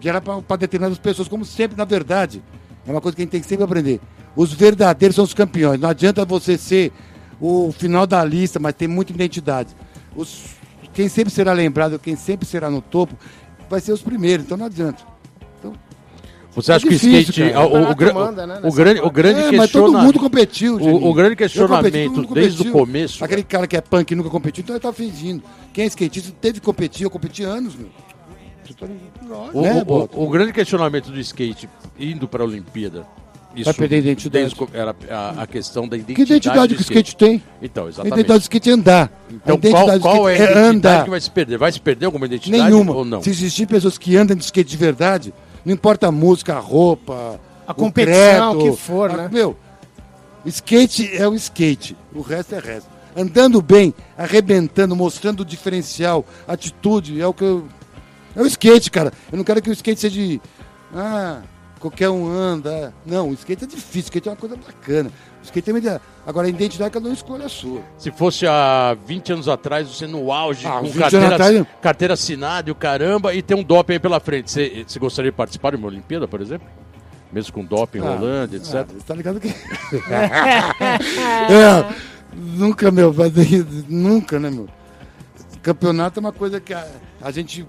[0.00, 2.42] Gera para determinadas pessoas, como sempre, na verdade.
[2.86, 4.00] É uma coisa que a gente tem que sempre aprender.
[4.34, 5.78] Os verdadeiros são os campeões.
[5.80, 6.92] Não adianta você ser
[7.40, 9.70] o final da lista, mas tem muita identidade.
[10.16, 10.44] Os,
[10.92, 13.14] quem sempre será lembrado, quem sempre será no topo,
[13.70, 14.44] vai ser os primeiros.
[14.46, 15.02] Então não adianta.
[15.58, 15.72] Então,
[16.54, 17.52] Você É acha que o difícil, skate.
[17.52, 17.66] cara.
[17.66, 21.14] O, o, manda, né, o grande, o grande é, mas todo mundo competiu, o- o
[21.14, 24.76] grande questionamento, competi, desde o começo- Aquele cara que é punk e nunca competiu, então
[24.76, 25.42] ele tá fingindo.
[25.72, 27.88] Quem é skatista teve que competir, eu competi anos, meu.
[28.80, 29.50] Ligado?
[29.54, 30.18] O, Né, o- Bota?
[30.18, 31.68] o grande questionamento do skate
[31.98, 33.06] indo para a Olimpíada.
[33.54, 34.54] Isso Vai perder a identidade.
[34.58, 36.32] o Era a, a questão da Que identidade.
[36.32, 37.42] identidade do que o skate tem?
[37.60, 38.14] Então, A exatamente.
[38.14, 39.12] identidade do skate é andar.
[39.30, 41.04] Então, a identidade qual, qual é a skate identidade andar.
[41.04, 41.58] que vai se perder?
[41.58, 42.92] Vai se perder alguma identidade Nenhuma.
[42.94, 43.22] ou não?
[43.22, 45.34] Se existir pessoas que andam de skate de verdade,
[45.66, 49.28] não importa a música, a roupa, A o competição, credo, o que for, a- né?
[49.30, 49.54] Meu,
[50.46, 52.90] skate é o skate, o resto é resto.
[53.14, 57.66] Andando bem, arrebentando, mostrando o diferencial, atitude, é o que eu.
[58.34, 59.12] É o skate, cara.
[59.30, 60.40] Eu não quero que o skate seja de.
[60.94, 61.40] Ah,
[61.78, 62.92] qualquer um anda.
[63.04, 65.10] Não, o skate é difícil, o skate é uma coisa bacana.
[65.40, 66.00] O skate uma ideia.
[66.26, 67.80] Agora, a identidade, cada um escolhe a sua.
[67.98, 72.14] Se fosse há 20 anos atrás, você no auge, Ah, com 20 carteira, atrás- carteira
[72.14, 74.50] assinada e o caramba, e tem um doping aí pela frente.
[74.50, 76.68] Você, você gostaria de participar de uma Olimpíada, por exemplo?
[77.32, 78.74] Mesmo com doping Ah, etc.
[78.74, 79.48] Ah, você tá ligado que.
[81.50, 81.94] É,
[82.34, 83.14] nunca, meu,
[83.88, 84.68] nunca, né, meu?
[85.62, 86.86] Campeonato é uma coisa que a,
[87.20, 87.66] a gente.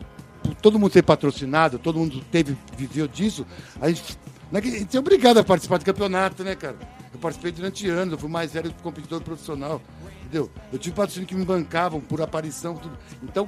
[0.62, 3.46] Todo mundo tem patrocinado, todo mundo teve, viveu disso.
[3.82, 4.18] A gente,
[4.54, 6.76] é a gente é obrigado a participar de campeonato, né, cara?
[7.14, 9.82] Eu participei durante anos, eu fui mais velho competidor profissional,
[10.22, 10.50] entendeu?
[10.72, 12.98] Eu tive patrocínio que me bancavam por aparição, tudo.
[13.22, 13.48] Então,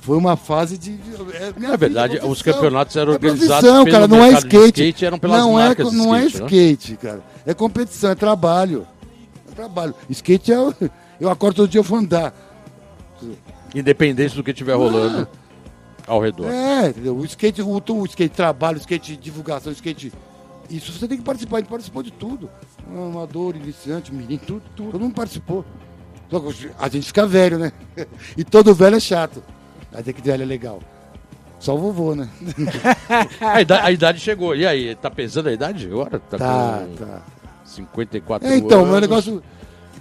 [0.00, 0.98] Foi uma fase de.
[1.32, 4.82] É, minha Na verdade, os campeonatos eram É organizados pelo cara, não é skate.
[4.82, 6.46] skate, eram pelas não marcas é, não é skate, né?
[6.46, 7.22] skate, cara.
[7.46, 8.86] É competição, é trabalho.
[9.50, 9.94] É trabalho.
[10.10, 10.56] Skate é.
[11.18, 12.34] Eu acordo todo dia eu vou andar.
[13.74, 15.26] Independente do que estiver rolando
[16.06, 16.50] ao redor.
[16.50, 17.16] É, entendeu?
[17.16, 20.12] O skate, o, o skate trabalho, o skate divulgação, o skate.
[20.70, 22.50] Isso você tem que participar, a gente participou de tudo.
[22.88, 24.92] Amador, iniciante, mirim, tudo, tudo.
[24.92, 25.64] Todo mundo participou.
[26.30, 27.72] Só que a gente fica velho, né?
[28.36, 29.42] E todo velho é chato.
[30.04, 30.80] Tem que velho é legal.
[31.58, 32.28] Só o vovô, né?
[33.40, 34.54] A, idade, a idade chegou.
[34.54, 36.18] E aí, tá pesando a idade agora?
[36.18, 37.22] Tá, Tá, tá.
[37.64, 38.90] 54 É, então, anos.
[38.90, 39.42] meu negócio.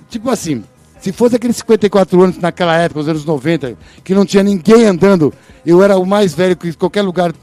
[0.09, 0.63] Tipo assim,
[1.03, 5.33] se fosse aqueles 54 anos naquela época, os anos 90, que não tinha ninguém andando,
[5.65, 7.33] eu era o mais velho que qualquer lugar.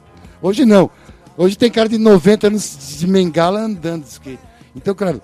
[0.41, 0.89] Hoje não.
[1.37, 4.41] Hoje tem cara de 90 anos de mengala andando de skate.
[4.75, 5.21] Então, claro,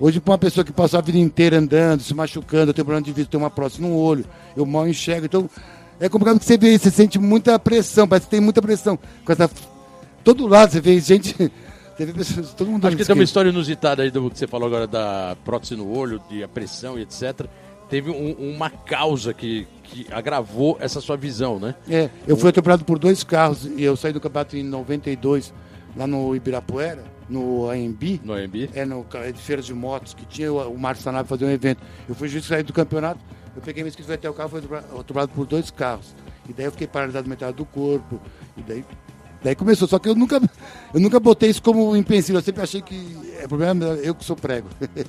[0.00, 3.12] hoje pra uma pessoa que passou a vida inteira andando, se machucando, tenho problema de
[3.12, 4.24] vista, tenho uma prótese no olho,
[4.56, 5.26] eu mal enxergo.
[5.26, 5.50] Então,
[6.00, 8.98] é complicado que você vê, você sente muita pressão, parece que tem muita pressão.
[9.22, 9.50] Com essa...
[10.24, 11.36] Todo lado você vê gente.
[12.14, 14.86] Pessoas, todo mundo Acho que tem uma história inusitada aí do que você falou agora
[14.86, 17.46] da prótese no olho, de a pressão e etc.
[17.88, 21.74] Teve um- uma causa que, que agravou essa sua visão, né?
[21.88, 25.54] É, eu fui atropelado por dois carros e eu saí do campeonato em 92,
[25.96, 28.70] lá no Ibirapuera, no AMB, No AMB.
[28.74, 31.80] é no ca- de feiras de motos, que tinha o, Márcio Sanab fazer um evento.
[32.08, 33.20] Eu fui justo sair do campeonato,
[33.54, 36.14] eu peguei minha inscrição até o carro, fui atropelado atropelado por dois carros.
[36.48, 38.20] E daí eu fiquei paralisado metade do corpo,
[38.56, 38.84] e daí,
[39.42, 39.86] daí começou.
[39.88, 40.40] Só que eu nunca,
[40.92, 44.34] eu nunca botei isso como impensível, eu sempre achei que é problema eu que sou
[44.36, 44.68] prego.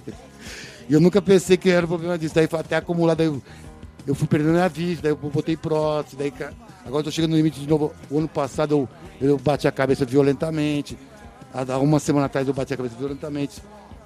[0.89, 3.41] e eu nunca pensei que era o problema disso, daí foi até acumulado, daí eu,
[4.05, 6.31] eu fui perdendo minha vista, daí eu botei prótese, daí
[6.85, 7.91] agora eu tô chegando no limite de novo.
[8.09, 8.87] O ano passado
[9.21, 10.97] eu, eu bati a cabeça violentamente.
[11.53, 13.61] Há uma semana atrás eu bati a cabeça violentamente.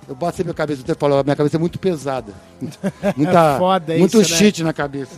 [0.09, 2.33] Eu bato sempre a cabeça, eu até falo, a minha cabeça é muito pesada.
[3.15, 4.37] Muita, Foda muito isso, né?
[4.37, 5.11] shit na cabeça.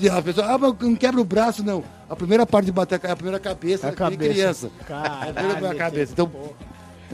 [0.00, 1.84] De- A pessoa, ah, mas não quebra o braço, não.
[2.08, 4.16] A primeira parte de bater a é a primeira cabeça, A é cabeça.
[4.18, 4.32] cabeça.
[4.34, 4.70] criança.
[4.80, 6.12] A Caralho, primeira cabeça.
[6.12, 6.30] Então,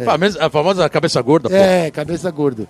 [0.06, 1.54] A, mes- a famosa cabeça gorda, pô.
[1.56, 2.68] é, cabeça gorda.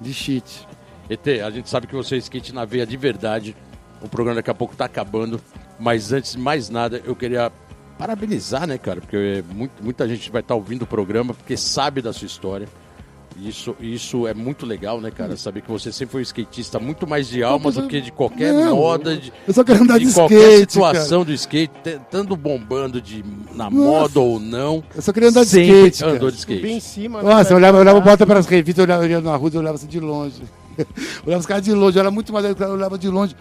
[0.00, 0.66] De shit.
[1.08, 3.56] ET, a gente sabe que você é skate na veia de verdade.
[4.02, 5.40] O programa daqui a pouco tá acabando.
[5.78, 7.50] Mas antes de mais nada, eu queria
[7.98, 9.00] parabenizar, né, cara?
[9.00, 12.68] Porque muito- muita gente vai estar ouvindo o programa porque sabe da sua história.
[13.42, 15.36] Isso, isso é muito legal, né, cara?
[15.36, 18.52] Saber que você sempre foi um skatista muito mais de alma do que de qualquer
[18.54, 21.90] Não, moda, de, Eu só quero andar de, de qualquer skate, situação do skate, te-
[21.90, 23.22] estando bombando de,
[23.54, 24.82] na moda ou não.
[24.94, 26.12] Eu só queria andar de sempre skate, cara.
[26.12, 26.62] andou de skate.
[26.62, 27.22] Bem em cima.
[27.22, 27.56] né, Nossa, eu velho?
[27.58, 29.86] olhava, eu olhava bota pelas revistas, eu olhava, eu ia na rua, eu olhava assim
[29.86, 30.42] de longe.
[30.78, 30.86] Eu
[31.26, 33.36] olhava os caras de longe, eu era muito mais eu olhava de longe.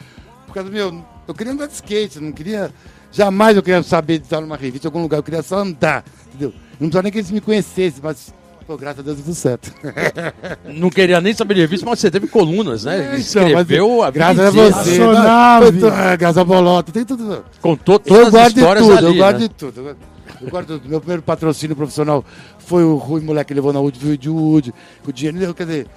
[0.45, 2.69] Por causa do meu, eu queria andar de skate, eu não queria.
[3.13, 6.03] Jamais eu queria saber de estar numa revista, em algum lugar, eu queria só andar,
[6.27, 6.49] entendeu?
[6.71, 8.33] Não precisava nem que eles me conhecessem, mas,
[8.65, 9.73] pô, graças a Deus deu tudo certo.
[10.65, 12.99] Não queria nem saber de revista, mas você teve colunas, né?
[13.05, 14.91] Então, Escreveu a vida Graças a você.
[14.91, 15.71] Acionave.
[15.81, 16.17] né?
[16.17, 17.43] Graças a Bolota, tem tudo.
[17.61, 19.47] Contou Eu todas as guardo de histórias tudo, ali, eu guardo né?
[19.47, 19.77] de tudo.
[19.79, 19.97] eu guardo-
[20.41, 20.89] Eu tudo.
[20.89, 22.23] Meu primeiro patrocínio profissional
[22.59, 25.87] foi o Rui Moleque que levou na Wood de Wood, com o dinheiro, quer dizer,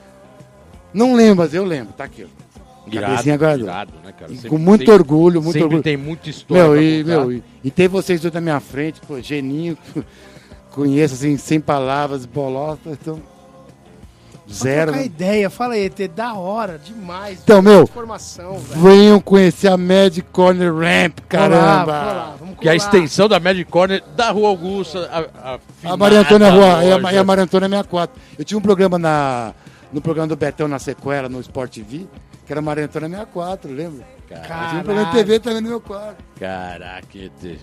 [0.95, 2.25] não lembro, mas eu lembro, tá aqui.
[2.25, 2.49] ó.
[2.91, 3.63] Cabecinha guardada.
[3.63, 4.33] irado, né, cara?
[4.33, 5.83] Sempre com muito tem- orgulho, muito sempre orgulho.
[5.83, 9.21] tem muita história Meu, e, meu, e, e ter vocês dois na minha frente, pô,
[9.21, 9.77] geninho,
[10.79, 13.21] conheço assim, sem palavras, bolota, então.
[14.51, 14.93] Zero.
[14.93, 17.41] Trocar ideia, fala aí, ET, da hora, demais.
[17.43, 18.81] Então, meu, Informação, velho.
[18.81, 21.85] venham conhecer a Mad Corner Ramp, lá, caramba.
[21.85, 25.07] vamos lá, vamos Que é a extensão da Magic Corner da Rua Augusta.
[25.13, 28.19] A, a, A Maria Antônia Rua, e a, e a Maria Antônia 64.
[28.39, 29.53] Eu tinha um programa na,
[29.93, 32.07] no programa do Betão na sequela, no Sport TV,
[32.47, 34.07] que era Maria Antônia 64, lembra?
[34.31, 36.23] Eu tinha um programa de TV também no meu quarto.
[36.39, 37.59] Caraca, ET.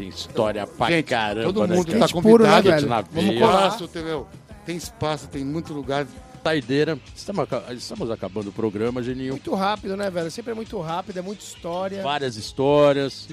[0.00, 1.98] Tem história pra Gente, caramba, todo né, mundo cara?
[1.98, 2.76] tá Gente puro, né, convidado.
[2.76, 2.88] velho?
[2.88, 3.34] na Vamos.
[3.34, 4.26] Espaço, entendeu?
[4.64, 6.06] Tem espaço, tem muito lugar.
[6.42, 6.98] Taideira.
[7.14, 9.32] Estamos, estamos acabando o programa, Geninho.
[9.32, 10.30] Muito rápido, né, velho?
[10.30, 12.02] Sempre é muito rápido, é muita história.
[12.02, 13.28] Várias histórias.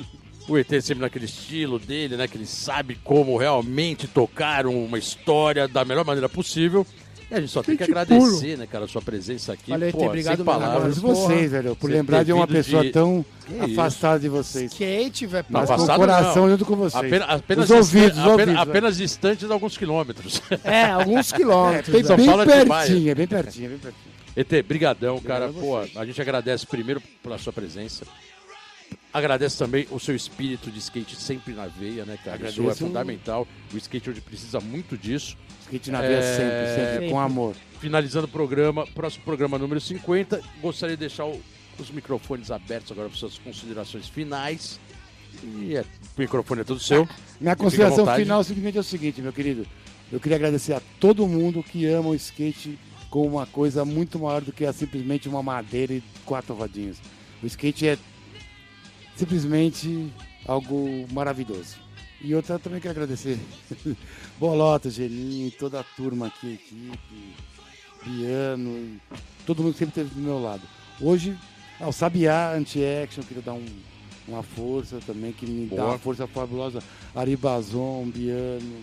[0.45, 2.27] O ET sempre naquele estilo dele, né?
[2.27, 6.85] Que ele sabe como realmente tocar uma história da melhor maneira possível.
[7.29, 9.69] E a gente só tem que agradecer, né, cara, a sua presença aqui.
[9.71, 10.75] Valeu, ET, Pô, obrigado sem palavras.
[10.97, 14.71] Agradeço vocês, velho, por lembrar de uma pessoa de- tão Que afastada de vocês.
[14.71, 15.45] Skate, velho.
[15.49, 16.51] Mas com o coração não.
[16.51, 16.95] junto com vocês.
[17.03, 20.41] Apenas, apenas, Os ouvidos, apenas, ouvidos, apenas distantes de alguns quilômetros.
[20.63, 21.89] É, alguns É, quilômetros.
[21.93, 22.27] bem, São velho.
[22.29, 22.87] bem Paulo é Atibaia.
[22.87, 24.17] pertinho, é bem pertinho, é bem pertinho.
[24.37, 25.49] ET, brigadão, cara.
[25.49, 28.05] Pô, a gente agradece primeiro pela sua presença.
[29.13, 32.37] Agradece também o seu espírito de skate sempre na veia, né, cara?
[32.37, 32.85] Isso é Agradeço.
[32.85, 33.47] fundamental.
[33.73, 35.35] O skate hoje precisa muito disso.
[35.67, 37.55] Skate na veia É, sempre, sempre, com amor.
[37.79, 40.41] Finalizando o programa, próximo programa número 50.
[40.61, 41.39] Gostaria de deixar o-
[41.77, 44.79] os microfones abertos agora para suas considerações finais.
[45.43, 45.85] E é, o
[46.21, 47.07] microfone é todo seu.
[47.39, 49.67] Minha consideração final simplesmente é o seguinte, meu querido.
[50.11, 54.41] Eu queria agradecer a todo mundo que ama o skate como uma coisa muito maior
[54.41, 56.97] do que a simplesmente uma madeira e quatro rodinhas.
[57.43, 57.97] O skate é
[59.15, 60.11] simplesmente
[60.47, 61.75] algo maravilhoso.
[62.21, 63.39] E outra também quero agradecer.
[64.39, 67.35] Bolota, Geninho, toda a turma aqui, equipe,
[68.05, 68.99] Biano,
[69.45, 70.63] todo mundo sempre esteve do meu lado.
[70.99, 71.37] Hoje,
[71.79, 73.65] ah, o Sabiá Anti-Action, queria dar um,
[74.27, 75.87] uma força também, que me dá Boa.
[75.89, 76.79] uma força fabulosa.
[77.15, 78.81] Aribazon, Biano,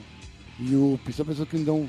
[0.60, 1.88] Yupi, são pessoas que me dão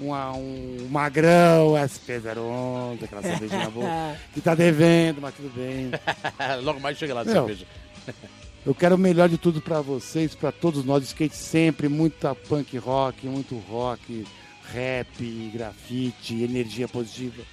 [0.00, 5.90] um, um magrão, SP011, aquela cervejinha boa, que tá devendo, mas tudo bem.
[6.62, 7.66] Logo mais chega lá Meu, cerveja.
[8.66, 11.04] Eu quero o melhor de tudo pra vocês, pra todos nós.
[11.04, 14.26] Skate sempre, muita punk rock, muito rock,
[14.72, 17.44] rap, grafite, energia positiva.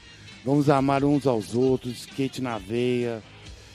[0.44, 3.22] Vamos amar uns aos outros, skate na veia.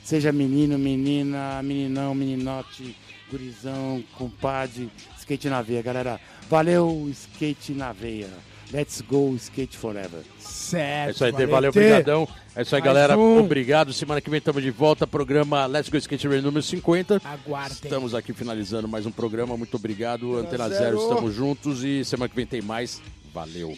[0.03, 2.97] Seja menino, menina, meninão, meninote,
[3.30, 6.20] gurizão, compadre, skate na veia, galera.
[6.51, 8.30] Valeu, skate na veia.
[8.72, 10.20] Let's go, skate forever.
[10.38, 11.08] Certo.
[11.08, 11.78] É isso aí, valeu, Tê.
[11.80, 12.28] obrigadão.
[12.54, 13.16] É isso aí, Mais galera.
[13.18, 13.38] um.
[13.38, 13.92] Obrigado.
[13.94, 15.06] Semana que vem estamos de volta.
[15.06, 17.22] Programa Let's Go Skate Radio número 50.
[17.24, 17.78] Aguardem.
[17.82, 19.56] Estamos aqui finalizando mais um programa.
[19.56, 20.36] Muito obrigado.
[20.36, 20.98] Antena zero.
[20.98, 21.82] Zero, estamos juntos.
[21.82, 23.00] E semana que vem tem mais.
[23.32, 23.74] Valeu.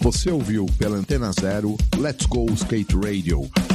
[0.00, 3.50] Você ouviu pela Antena Zero Let's Go Skate Radio.